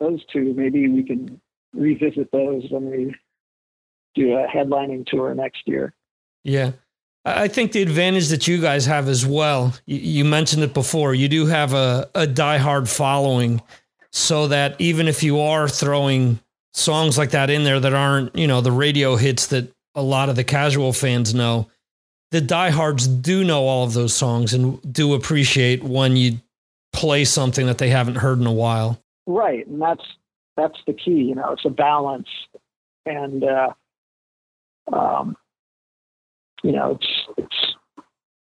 those 0.01 0.25
two, 0.33 0.55
maybe 0.55 0.89
we 0.89 1.03
can 1.03 1.41
revisit 1.75 2.31
those 2.33 2.65
when 2.71 2.91
we 2.91 3.15
do 4.15 4.33
a 4.33 4.47
headlining 4.47 5.07
tour 5.07 5.35
next 5.35 5.63
year. 5.67 5.95
Yeah. 6.45 6.73
I 7.25 7.49
think 7.49 7.73
the 7.73 7.83
advantage 7.83 8.29
that 8.29 8.49
you 8.49 8.61
guys 8.61 8.87
have 8.87 9.09
as 9.09 9.27
well, 9.27 9.75
you, 9.87 9.99
you 9.99 10.25
mentioned 10.25 10.63
it 10.63 10.73
before, 10.73 11.15
you 11.15 11.29
do 11.29 11.47
have 11.47 11.75
a, 11.75 12.09
a 12.15 12.27
diehard 12.27 12.89
following 12.89 13.61
so 14.13 14.49
that 14.49 14.77
even 14.79 15.09
if 15.09 15.23
you 15.23 15.41
are 15.41 15.69
throwing 15.69 16.41
songs 16.73 17.19
like 17.19 17.31
that 17.31 17.51
in 17.51 17.65
there 17.65 17.81
that 17.81 17.93
aren't, 17.93 18.35
you 18.35 18.47
know, 18.47 18.61
the 18.61 18.73
radio 18.73 19.17
hits 19.17 19.49
that 19.49 19.71
a 19.95 20.03
lot 20.03 20.29
of 20.29 20.37
the 20.37 20.45
casual 20.45 20.93
fans 20.93 21.35
know, 21.35 21.69
the 22.31 22.41
diehards 22.41 23.07
do 23.07 23.45
know 23.45 23.63
all 23.67 23.85
of 23.85 23.95
those 23.95 24.15
songs 24.15 24.55
and 24.55 24.81
do 24.93 25.15
appreciate 25.15 25.83
when 25.83 26.17
you 26.17 26.39
play 26.93 27.25
something 27.25 27.67
that 27.67 27.79
they 27.79 27.91
haven't 27.91 28.17
heard 28.17 28.39
in 28.39 28.47
a 28.47 28.53
while. 28.53 29.03
Right, 29.31 29.67
and 29.67 29.81
that's 29.81 30.03
that's 30.57 30.79
the 30.87 30.95
key. 30.95 31.23
You 31.23 31.35
know, 31.35 31.53
it's 31.53 31.67
a 31.67 31.71
balance, 31.71 32.29
and 33.05 33.45
uh, 33.45 33.69
um, 34.91 35.37
you 36.63 36.73
know, 36.73 36.93
it's 36.93 37.07
it's 37.37 37.75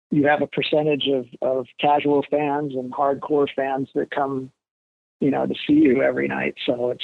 you 0.10 0.26
have 0.28 0.42
a 0.42 0.48
percentage 0.48 1.10
of 1.10 1.26
of 1.42 1.66
casual 1.82 2.26
fans 2.32 2.76
and 2.76 2.94
hardcore 2.94 3.50
fans 3.54 3.90
that 3.94 4.10
come, 4.10 4.52
you 5.20 5.30
know, 5.30 5.46
to 5.46 5.54
see 5.68 5.74
you 5.74 6.02
every 6.02 6.30
night. 6.30 6.56
So 6.66 6.92
it's 6.92 7.04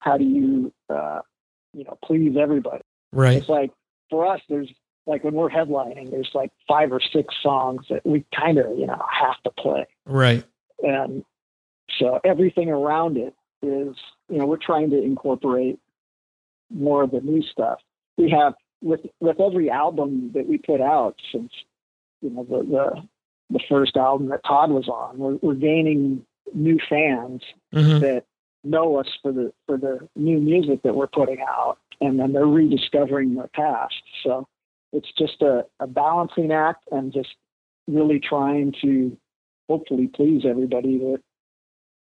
how 0.00 0.18
do 0.18 0.24
you 0.24 0.70
uh, 0.90 1.20
you 1.72 1.84
know 1.84 1.96
please 2.04 2.36
everybody? 2.38 2.84
Right. 3.12 3.38
It's 3.38 3.48
like 3.48 3.70
for 4.10 4.26
us, 4.26 4.42
there's 4.50 4.70
like 5.06 5.24
when 5.24 5.32
we're 5.32 5.48
headlining, 5.48 6.10
there's 6.10 6.32
like 6.34 6.52
five 6.68 6.92
or 6.92 7.00
six 7.00 7.34
songs 7.42 7.86
that 7.88 8.04
we 8.04 8.26
kind 8.38 8.58
of 8.58 8.78
you 8.78 8.86
know 8.86 9.02
have 9.10 9.42
to 9.44 9.50
play 9.52 9.86
Right. 10.04 10.44
and 10.82 11.24
so 11.98 12.20
everything 12.24 12.70
around 12.70 13.16
it 13.16 13.34
is 13.62 13.96
you 14.28 14.38
know 14.38 14.46
we're 14.46 14.56
trying 14.56 14.90
to 14.90 15.02
incorporate 15.02 15.78
more 16.70 17.02
of 17.02 17.10
the 17.10 17.20
new 17.20 17.42
stuff. 17.42 17.78
We 18.16 18.30
have 18.30 18.54
with 18.82 19.00
with 19.20 19.40
every 19.40 19.70
album 19.70 20.30
that 20.34 20.46
we 20.46 20.58
put 20.58 20.80
out 20.80 21.16
since 21.32 21.52
you 22.22 22.30
know 22.30 22.44
the 22.44 22.64
the, 22.64 23.58
the 23.58 23.60
first 23.68 23.96
album 23.96 24.28
that 24.28 24.44
todd 24.44 24.70
was 24.70 24.88
on 24.88 25.18
we're, 25.18 25.38
we're 25.42 25.54
gaining 25.54 26.24
new 26.54 26.78
fans 26.88 27.42
hmm 27.72 27.98
that 27.98 28.24
know 28.64 28.96
us 28.96 29.06
for 29.22 29.32
the 29.32 29.52
for 29.66 29.76
the 29.76 30.08
new 30.16 30.38
music 30.38 30.82
that 30.82 30.94
we're 30.94 31.06
putting 31.06 31.40
out 31.40 31.78
and 32.00 32.18
then 32.18 32.32
they're 32.32 32.46
rediscovering 32.46 33.34
their 33.34 33.48
past. 33.48 34.02
So 34.22 34.46
it's 34.92 35.10
just 35.16 35.42
a, 35.42 35.64
a 35.80 35.86
balancing 35.86 36.52
act 36.52 36.84
and 36.90 37.12
just 37.12 37.34
really 37.86 38.20
trying 38.20 38.74
to 38.82 39.16
hopefully 39.68 40.08
please 40.08 40.42
everybody 40.48 40.98
that 40.98 41.20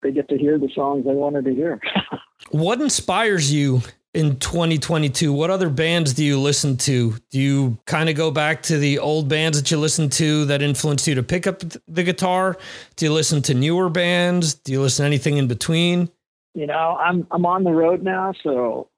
they 0.02 0.12
get 0.12 0.30
to 0.30 0.38
hear 0.38 0.58
the 0.58 0.70
songs 0.74 1.06
they 1.06 1.14
wanted 1.14 1.46
to 1.46 1.54
hear 1.54 1.80
What 2.52 2.82
inspires 2.82 3.52
you 3.52 3.82
in 4.14 4.38
2022? 4.38 5.32
What 5.32 5.50
other 5.50 5.70
bands 5.70 6.14
do 6.14 6.24
you 6.24 6.40
listen 6.40 6.78
to? 6.78 7.16
Do 7.30 7.40
you 7.40 7.78
kind 7.86 8.08
of 8.10 8.16
go 8.16 8.32
back 8.32 8.64
to 8.64 8.78
the 8.78 8.98
old 8.98 9.28
bands 9.28 9.62
that 9.62 9.70
you 9.70 9.78
listened 9.78 10.14
to 10.14 10.46
that 10.46 10.62
influenced 10.62 11.06
you 11.06 11.16
to 11.16 11.22
pick 11.22 11.46
up 11.46 11.62
the 11.86 12.04
guitar? 12.04 12.58
Do 12.96 13.06
you 13.06 13.14
listen 13.14 13.42
to 13.44 13.54
newer 13.54 13.90
bands? 13.90 14.54
Do 14.54 14.72
you 14.72 14.82
listen 14.82 15.04
to 15.04 15.08
anything 15.08 15.38
in 15.38 15.48
between? 15.48 16.10
you 16.56 16.66
know 16.66 16.98
i'm 17.00 17.28
i'm 17.32 17.46
on 17.46 17.64
the 17.64 17.72
road 17.72 18.02
now 18.02 18.34
so 18.44 18.90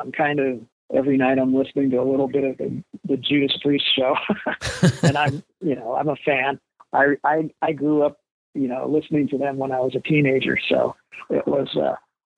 i'm 0.00 0.12
kind 0.12 0.38
of 0.38 0.60
every 0.94 1.16
night 1.16 1.38
i'm 1.38 1.54
listening 1.54 1.90
to 1.90 1.96
a 1.96 2.04
little 2.04 2.28
bit 2.28 2.44
of 2.44 2.56
the, 2.58 2.82
the 3.06 3.16
judas 3.16 3.56
priest 3.62 3.84
show 3.96 4.14
and 5.02 5.16
I'm, 5.16 5.42
you 5.60 5.74
know, 5.74 5.94
I'm 5.94 6.08
a 6.08 6.16
fan. 6.16 6.60
I, 6.92 7.16
I, 7.24 7.50
I 7.60 7.72
grew 7.72 8.02
up, 8.02 8.18
you 8.58 8.68
know, 8.68 8.88
listening 8.88 9.28
to 9.28 9.38
them 9.38 9.56
when 9.56 9.72
I 9.72 9.80
was 9.80 9.94
a 9.94 10.00
teenager. 10.00 10.58
So 10.68 10.96
it 11.30 11.46
was, 11.46 11.68
uh, 11.76 11.94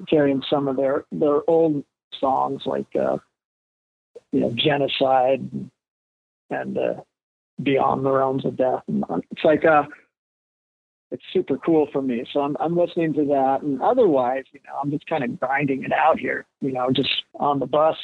carrying 0.09 0.42
some 0.48 0.68
of 0.68 0.76
their, 0.76 1.04
their 1.12 1.40
old 1.48 1.85
songs 2.18 2.62
like, 2.66 2.87
uh, 2.94 3.18
you 4.33 4.40
know, 4.40 4.52
genocide 4.54 5.42
and, 6.50 6.78
uh, 6.78 7.00
beyond 7.62 8.04
the 8.04 8.11
realms 8.11 8.44
of 8.44 8.56
death. 8.56 8.83
And 8.88 9.04
it's 9.30 9.44
like, 9.44 9.64
uh, 9.64 9.85
it's 11.11 11.22
super 11.33 11.59
cool 11.59 11.88
for 11.92 12.00
me. 12.00 12.24
So 12.33 12.40
I'm, 12.40 12.56
I'm 12.61 12.76
listening 12.76 13.12
to 13.14 13.24
that. 13.26 13.62
And 13.62 13.83
otherwise, 13.83 14.44
you 14.52 14.61
know, 14.66 14.78
I'm 14.80 14.90
just 14.90 15.06
kind 15.06 15.24
of 15.24 15.40
grinding 15.40 15.83
it 15.85 15.92
out 15.92 16.18
here, 16.18 16.46
you 16.61 16.72
know, 16.72 16.90
just 16.90 17.11
on 17.38 17.59
the 17.59 17.66
bus, 17.66 17.96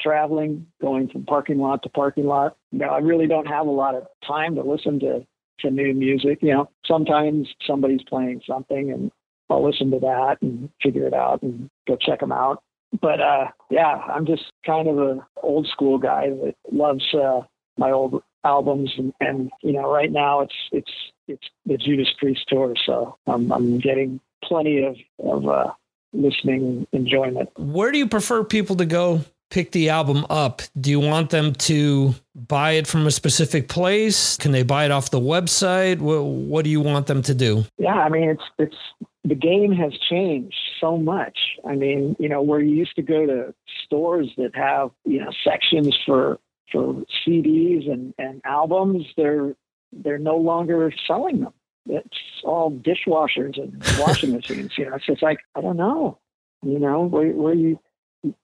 traveling, 0.00 0.66
going 0.80 1.08
from 1.08 1.24
parking 1.24 1.58
lot 1.58 1.82
to 1.82 1.88
parking 1.88 2.26
lot. 2.26 2.56
You 2.70 2.78
know, 2.80 2.88
I 2.88 2.98
really 2.98 3.26
don't 3.26 3.46
have 3.46 3.66
a 3.66 3.70
lot 3.70 3.94
of 3.94 4.06
time 4.26 4.54
to 4.54 4.62
listen 4.62 5.00
to 5.00 5.26
to 5.62 5.70
new 5.70 5.94
music. 5.94 6.38
You 6.42 6.52
know, 6.52 6.70
sometimes 6.86 7.48
somebody's 7.66 8.02
playing 8.02 8.42
something 8.46 8.90
and 8.90 9.10
I'll 9.50 9.64
listen 9.64 9.90
to 9.90 9.98
that 10.00 10.38
and 10.40 10.70
figure 10.82 11.06
it 11.06 11.14
out 11.14 11.42
and 11.42 11.68
go 11.86 11.96
check 11.96 12.20
them 12.20 12.32
out. 12.32 12.62
But 13.00 13.20
uh, 13.20 13.46
yeah, 13.70 14.02
I'm 14.08 14.26
just 14.26 14.44
kind 14.66 14.88
of 14.88 14.98
an 14.98 15.22
old 15.42 15.66
school 15.68 15.98
guy 15.98 16.28
that 16.28 16.54
loves 16.70 17.04
uh, 17.14 17.40
my 17.78 17.90
old 17.90 18.22
albums 18.44 18.92
and, 18.98 19.12
and 19.20 19.50
you 19.62 19.72
know 19.72 19.88
right 19.90 20.10
now 20.10 20.40
it's 20.40 20.54
it's 20.72 20.90
it's 21.28 21.46
the 21.64 21.76
Judas 21.76 22.08
Priest 22.18 22.42
tour, 22.48 22.74
so 22.84 23.16
I'm 23.26 23.50
I'm 23.52 23.78
getting 23.78 24.20
plenty 24.44 24.84
of 24.84 24.96
of 25.24 25.48
uh, 25.48 25.72
listening 26.12 26.86
enjoyment. 26.92 27.48
Where 27.56 27.92
do 27.92 27.98
you 27.98 28.08
prefer 28.08 28.44
people 28.44 28.76
to 28.76 28.86
go 28.86 29.24
pick 29.52 29.70
the 29.72 29.90
album 29.90 30.26
up? 30.30 30.62
Do 30.80 30.90
you 30.90 30.98
want 30.98 31.30
them 31.30 31.52
to 31.54 32.14
buy 32.34 32.72
it 32.72 32.86
from 32.86 33.06
a 33.06 33.10
specific 33.10 33.68
place? 33.68 34.36
Can 34.38 34.50
they 34.50 34.62
buy 34.62 34.86
it 34.86 34.90
off 34.90 35.10
the 35.10 35.20
website? 35.20 36.00
What, 36.00 36.24
what 36.24 36.64
do 36.64 36.70
you 36.70 36.80
want 36.80 37.06
them 37.06 37.22
to 37.22 37.34
do? 37.34 37.64
Yeah, 37.78 37.94
I 37.94 38.08
mean 38.08 38.30
it's 38.30 38.42
it's 38.58 38.76
the 39.24 39.34
game 39.34 39.70
has 39.72 39.92
changed 40.10 40.56
so 40.80 40.96
much. 40.96 41.38
I 41.64 41.76
mean, 41.76 42.16
you 42.18 42.28
know, 42.28 42.42
where 42.42 42.60
you 42.60 42.74
used 42.74 42.96
to 42.96 43.02
go 43.02 43.26
to 43.26 43.54
stores 43.84 44.30
that 44.36 44.56
have, 44.56 44.90
you 45.04 45.20
know, 45.20 45.30
sections 45.44 45.96
for 46.04 46.38
for 46.72 47.04
CDs 47.24 47.90
and, 47.90 48.14
and 48.18 48.40
albums, 48.44 49.06
they're 49.16 49.54
they're 49.92 50.18
no 50.18 50.36
longer 50.36 50.92
selling 51.06 51.40
them. 51.40 51.52
It's 51.86 52.18
all 52.44 52.70
dishwashers 52.72 53.60
and 53.60 53.82
washing 53.98 54.32
machines. 54.36 54.72
You 54.78 54.88
know, 54.88 54.96
it's 54.96 55.06
just 55.06 55.22
like 55.22 55.38
I 55.54 55.60
don't 55.60 55.76
know. 55.76 56.18
You 56.64 56.78
know, 56.78 57.02
where 57.02 57.30
where 57.32 57.54
you 57.54 57.78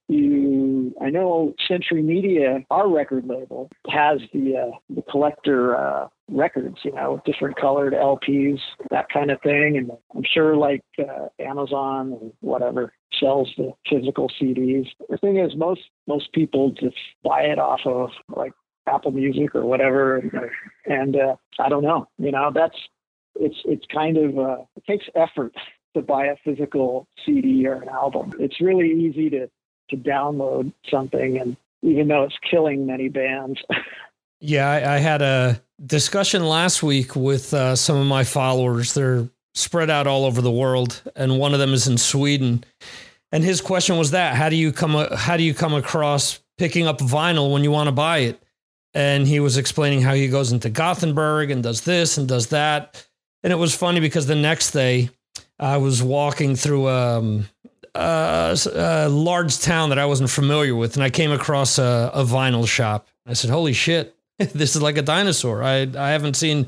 you 0.09 0.95
I 1.01 1.11
know 1.11 1.55
Century 1.67 2.03
Media, 2.03 2.65
our 2.71 2.89
record 2.89 3.27
label, 3.27 3.71
has 3.89 4.21
the 4.33 4.57
uh, 4.57 4.77
the 4.95 5.03
collector 5.03 5.77
uh, 5.77 6.09
records, 6.31 6.79
you 6.85 6.93
know, 6.93 7.23
different 7.25 7.57
colored 7.57 7.93
LPs, 7.93 8.59
that 8.91 9.09
kind 9.13 9.31
of 9.31 9.41
thing. 9.43 9.77
And 9.77 9.91
I'm 10.15 10.25
sure 10.25 10.57
like 10.57 10.85
uh, 10.99 11.29
Amazon 11.39 12.19
and 12.21 12.33
whatever 12.41 12.93
sells 13.19 13.51
the 13.57 13.73
physical 13.89 14.31
CDs. 14.41 14.87
The 15.09 15.19
thing 15.19 15.39
is, 15.39 15.53
most 15.57 15.83
most 16.07 16.33
people 16.33 16.71
just 16.71 16.97
buy 17.23 17.43
it 17.43 17.59
off 17.59 17.81
of 17.85 18.11
like 18.29 18.53
Apple 18.87 19.13
Music 19.13 19.55
or 19.55 19.65
whatever, 19.65 20.23
and 20.87 21.17
uh, 21.17 21.37
I 21.59 21.69
don't 21.69 21.83
know. 21.83 22.09
You 22.19 22.33
know, 22.33 22.51
that's 22.55 22.77
it's 23.37 23.59
it's 23.65 23.87
kind 23.93 24.17
of 24.17 24.39
uh, 24.39 24.63
it 24.77 24.85
takes 24.87 25.07
effort 25.15 25.55
to 25.95 26.03
buy 26.03 26.27
a 26.27 26.37
physical 26.45 27.07
CD 27.25 27.67
or 27.67 27.83
an 27.83 27.89
album. 27.89 28.33
It's 28.39 28.61
really 28.61 28.91
easy 28.91 29.31
to 29.31 29.49
to 29.89 29.97
download 29.97 30.73
something, 30.91 31.39
and 31.39 31.57
even 31.83 32.09
though 32.09 32.25
it's 32.25 32.39
killing 32.51 32.87
many 32.87 33.09
bands. 33.09 33.61
yeah, 34.41 34.71
I, 34.71 34.95
I, 34.95 34.99
had 34.99 35.23
a 35.23 35.63
discussion 35.85 36.45
last 36.45 36.83
week 36.83 37.17
with 37.17 37.53
uh, 37.55 37.77
some 37.77 37.97
of 37.97 38.07
my 38.07 38.25
followers. 38.25 38.95
They're 38.95 39.29
spread 39.55 39.91
out 39.91 40.07
all 40.07 40.25
over 40.25 40.41
the 40.41 40.51
world, 40.51 41.03
and 41.17 41.39
one 41.39 41.53
of 41.53 41.61
them 41.61 41.73
is 41.73 41.87
in 41.87 41.99
Sweden. 41.99 42.65
And 43.33 43.45
his 43.45 43.61
question 43.61 43.99
was 43.99 44.13
that: 44.13 44.35
How 44.35 44.49
do 44.49 44.57
you 44.57 44.73
come? 44.73 45.07
How 45.15 45.37
do 45.37 45.43
you 45.43 45.55
come 45.55 45.75
across 45.75 46.41
picking 46.57 46.87
up 46.87 46.99
vinyl 46.99 47.53
when 47.53 47.65
you 47.65 47.71
want 47.71 47.89
to 47.89 47.93
buy 47.93 48.19
it? 48.19 48.43
And 48.95 49.27
he 49.27 49.39
was 49.39 49.59
explaining 49.59 50.01
how 50.01 50.15
he 50.15 50.29
goes 50.29 50.51
into 50.51 50.71
Gothenburg 50.71 51.51
and 51.51 51.63
does 51.63 51.83
this 51.83 52.17
and 52.17 52.27
does 52.27 52.49
that. 52.49 53.07
And 53.43 53.53
it 53.53 53.57
was 53.57 53.75
funny 53.75 54.01
because 54.01 54.27
the 54.27 54.35
next 54.35 54.73
day 54.73 55.11
I 55.59 55.77
was 55.77 56.03
walking 56.03 56.57
through 56.57 56.89
um, 56.89 57.49
Uh, 57.95 58.57
a, 58.57 58.69
a, 58.69 59.07
uh, 59.07 59.09
large 59.09 59.59
town 59.61 59.91
that 59.91 59.99
I 59.99 60.07
wasn't 60.07 60.31
familiar 60.31 60.75
with, 60.75 60.95
and 60.95 61.03
I 61.03 61.11
came 61.11 61.33
across 61.33 61.79
a, 61.79 62.11
a 62.15 62.25
vinyl 62.25 62.67
shop. 62.67 63.09
I 63.27 63.33
said, 63.33 63.51
"Holy 63.51 63.73
shit, 63.73 64.17
this 64.39 64.77
is 64.77 64.83
like 64.83 64.97
a 64.97 65.03
dinosaur! 65.03 65.63
I 65.63 65.89
I 65.97 66.11
haven't 66.11 66.35
seen 66.35 66.67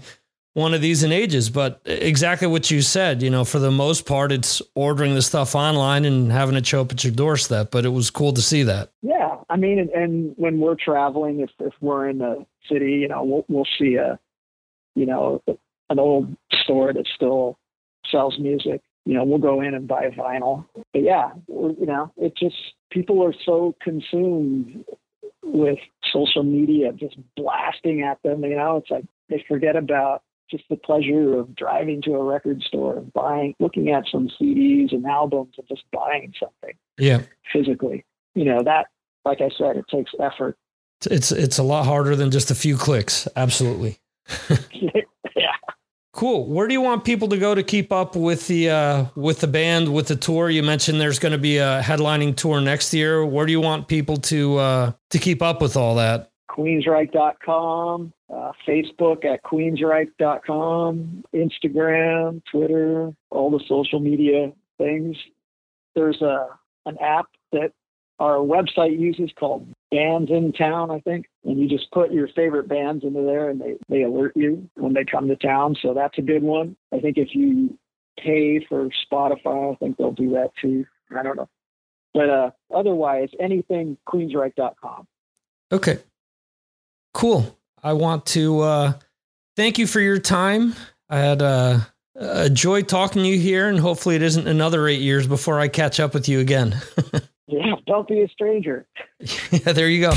one 0.54 0.74
of 0.74 0.80
these 0.80 1.02
in 1.02 1.12
ages." 1.12 1.50
But 1.50 1.80
exactly 1.84 2.48
what 2.48 2.70
you 2.70 2.82
said, 2.82 3.22
you 3.22 3.30
know, 3.30 3.44
for 3.44 3.58
the 3.58 3.70
most 3.70 4.06
part, 4.06 4.32
it's 4.32 4.62
ordering 4.74 5.14
the 5.14 5.22
stuff 5.22 5.54
online 5.54 6.04
and 6.04 6.30
having 6.32 6.56
it 6.56 6.66
show 6.66 6.80
up 6.80 6.92
at 6.92 7.04
your 7.04 7.12
doorstep. 7.12 7.70
But 7.70 7.84
it 7.84 7.90
was 7.90 8.10
cool 8.10 8.32
to 8.32 8.42
see 8.42 8.62
that. 8.64 8.90
Yeah, 9.02 9.36
I 9.48 9.56
mean, 9.56 9.78
and, 9.78 9.90
and 9.90 10.34
when 10.36 10.60
we're 10.60 10.76
traveling, 10.76 11.40
if 11.40 11.50
if 11.58 11.74
we're 11.80 12.08
in 12.08 12.18
the 12.18 12.44
city, 12.70 12.92
you 12.92 13.08
know, 13.08 13.24
we'll 13.24 13.44
we'll 13.48 13.68
see 13.78 13.96
a, 13.96 14.18
you 14.94 15.06
know, 15.06 15.42
an 15.90 15.98
old 15.98 16.36
store 16.52 16.92
that 16.92 17.06
still 17.14 17.58
sells 18.10 18.38
music 18.38 18.80
you 19.04 19.14
know, 19.14 19.24
we'll 19.24 19.38
go 19.38 19.60
in 19.60 19.74
and 19.74 19.88
buy 19.88 20.08
vinyl. 20.08 20.66
But 20.92 21.02
yeah, 21.02 21.30
you 21.48 21.86
know, 21.86 22.12
it 22.16 22.36
just 22.36 22.56
people 22.90 23.24
are 23.24 23.34
so 23.44 23.74
consumed 23.80 24.84
with 25.42 25.78
social 26.12 26.42
media 26.42 26.92
just 26.92 27.16
blasting 27.36 28.02
at 28.02 28.22
them. 28.22 28.44
You 28.44 28.56
know, 28.56 28.76
it's 28.76 28.90
like 28.90 29.04
they 29.28 29.44
forget 29.48 29.76
about 29.76 30.22
just 30.50 30.64
the 30.68 30.76
pleasure 30.76 31.38
of 31.38 31.54
driving 31.54 32.02
to 32.02 32.14
a 32.14 32.22
record 32.22 32.62
store 32.62 32.98
and 32.98 33.12
buying, 33.12 33.54
looking 33.60 33.90
at 33.90 34.04
some 34.10 34.28
CDs 34.40 34.92
and 34.92 35.06
albums 35.06 35.54
and 35.58 35.68
just 35.68 35.84
buying 35.92 36.32
something. 36.38 36.76
Yeah, 36.98 37.22
physically. 37.52 38.04
You 38.34 38.44
know 38.44 38.62
that, 38.64 38.86
like 39.24 39.40
I 39.40 39.50
said, 39.56 39.76
it 39.76 39.86
takes 39.90 40.12
effort. 40.20 40.56
It's 41.10 41.32
it's 41.32 41.58
a 41.58 41.62
lot 41.62 41.86
harder 41.86 42.14
than 42.16 42.30
just 42.30 42.50
a 42.50 42.54
few 42.54 42.76
clicks. 42.76 43.26
Absolutely. 43.34 43.98
Cool. 46.20 46.44
Where 46.48 46.68
do 46.68 46.74
you 46.74 46.82
want 46.82 47.04
people 47.04 47.28
to 47.28 47.38
go 47.38 47.54
to 47.54 47.62
keep 47.62 47.90
up 47.90 48.14
with 48.14 48.46
the 48.46 48.68
uh, 48.68 49.04
with 49.14 49.40
the 49.40 49.46
band 49.46 49.90
with 49.90 50.08
the 50.08 50.16
tour? 50.16 50.50
You 50.50 50.62
mentioned 50.62 51.00
there's 51.00 51.18
going 51.18 51.32
to 51.32 51.38
be 51.38 51.56
a 51.56 51.80
headlining 51.80 52.36
tour 52.36 52.60
next 52.60 52.92
year. 52.92 53.24
Where 53.24 53.46
do 53.46 53.52
you 53.52 53.60
want 53.62 53.88
people 53.88 54.18
to 54.18 54.58
uh, 54.58 54.92
to 55.08 55.18
keep 55.18 55.40
up 55.40 55.62
with 55.62 55.78
all 55.78 55.94
that? 55.94 56.30
Queensryche.com, 56.50 58.12
uh, 58.28 58.52
Facebook 58.68 59.24
at 59.24 59.42
Queensryche.com, 59.44 61.24
Instagram, 61.34 62.42
Twitter, 62.52 63.14
all 63.30 63.50
the 63.50 63.64
social 63.66 63.98
media 63.98 64.52
things. 64.76 65.16
There's 65.94 66.20
a 66.20 66.48
an 66.84 66.98
app 67.00 67.28
that 67.52 67.72
our 68.18 68.36
website 68.36 69.00
uses 69.00 69.30
called 69.38 69.66
Bands 69.90 70.30
in 70.30 70.52
Town, 70.52 70.90
I 70.90 71.00
think. 71.00 71.29
And 71.44 71.58
you 71.58 71.68
just 71.68 71.90
put 71.90 72.12
your 72.12 72.28
favorite 72.28 72.68
bands 72.68 73.02
into 73.02 73.22
there 73.22 73.48
and 73.48 73.60
they, 73.60 73.76
they 73.88 74.02
alert 74.02 74.32
you 74.36 74.68
when 74.74 74.92
they 74.92 75.04
come 75.04 75.28
to 75.28 75.36
town. 75.36 75.74
So 75.80 75.94
that's 75.94 76.18
a 76.18 76.22
good 76.22 76.42
one. 76.42 76.76
I 76.92 77.00
think 77.00 77.16
if 77.16 77.28
you 77.34 77.78
pay 78.18 78.64
for 78.68 78.88
Spotify, 79.10 79.72
I 79.72 79.76
think 79.76 79.96
they'll 79.96 80.12
do 80.12 80.30
that 80.30 80.50
too. 80.60 80.84
I 81.16 81.22
don't 81.22 81.36
know. 81.36 81.48
But 82.12 82.28
uh, 82.28 82.50
otherwise, 82.74 83.30
anything 83.40 83.96
queensryche.com. 84.06 85.06
Okay. 85.72 85.98
Cool. 87.14 87.56
I 87.82 87.94
want 87.94 88.26
to 88.26 88.60
uh, 88.60 88.92
thank 89.56 89.78
you 89.78 89.86
for 89.86 90.00
your 90.00 90.18
time. 90.18 90.74
I 91.08 91.18
had 91.18 91.40
uh, 91.40 91.80
a 92.16 92.50
joy 92.50 92.82
talking 92.82 93.22
to 93.22 93.28
you 93.28 93.38
here, 93.38 93.68
and 93.68 93.78
hopefully, 93.78 94.16
it 94.16 94.22
isn't 94.22 94.46
another 94.46 94.86
eight 94.86 95.00
years 95.00 95.26
before 95.26 95.58
I 95.58 95.68
catch 95.68 95.98
up 95.98 96.12
with 96.12 96.28
you 96.28 96.40
again. 96.40 96.76
Yeah, 97.50 97.74
don't 97.86 98.06
be 98.06 98.22
a 98.22 98.28
stranger. 98.28 98.86
yeah, 99.50 99.72
there 99.72 99.88
you 99.88 100.00
go. 100.00 100.12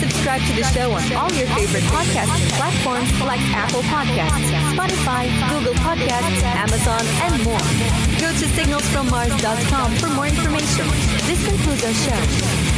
Subscribe 0.00 0.40
to 0.42 0.52
the 0.54 0.64
show 0.64 0.90
on 0.92 1.02
all 1.14 1.30
your 1.32 1.46
favorite 1.54 1.84
podcast 1.84 2.30
platforms 2.56 3.10
like 3.22 3.40
Apple 3.54 3.82
Podcasts, 3.82 4.50
Spotify, 4.74 5.28
Google 5.50 5.74
Podcasts, 5.74 6.42
Amazon, 6.42 7.02
and 7.26 7.44
more. 7.44 7.58
Go 8.20 8.30
to 8.32 8.46
signalsfrommars.com 8.56 9.96
for 9.96 10.08
more 10.10 10.26
information. 10.26 10.86
This 11.26 11.44
concludes 11.46 11.84
our 11.84 11.94
show. 11.94 12.77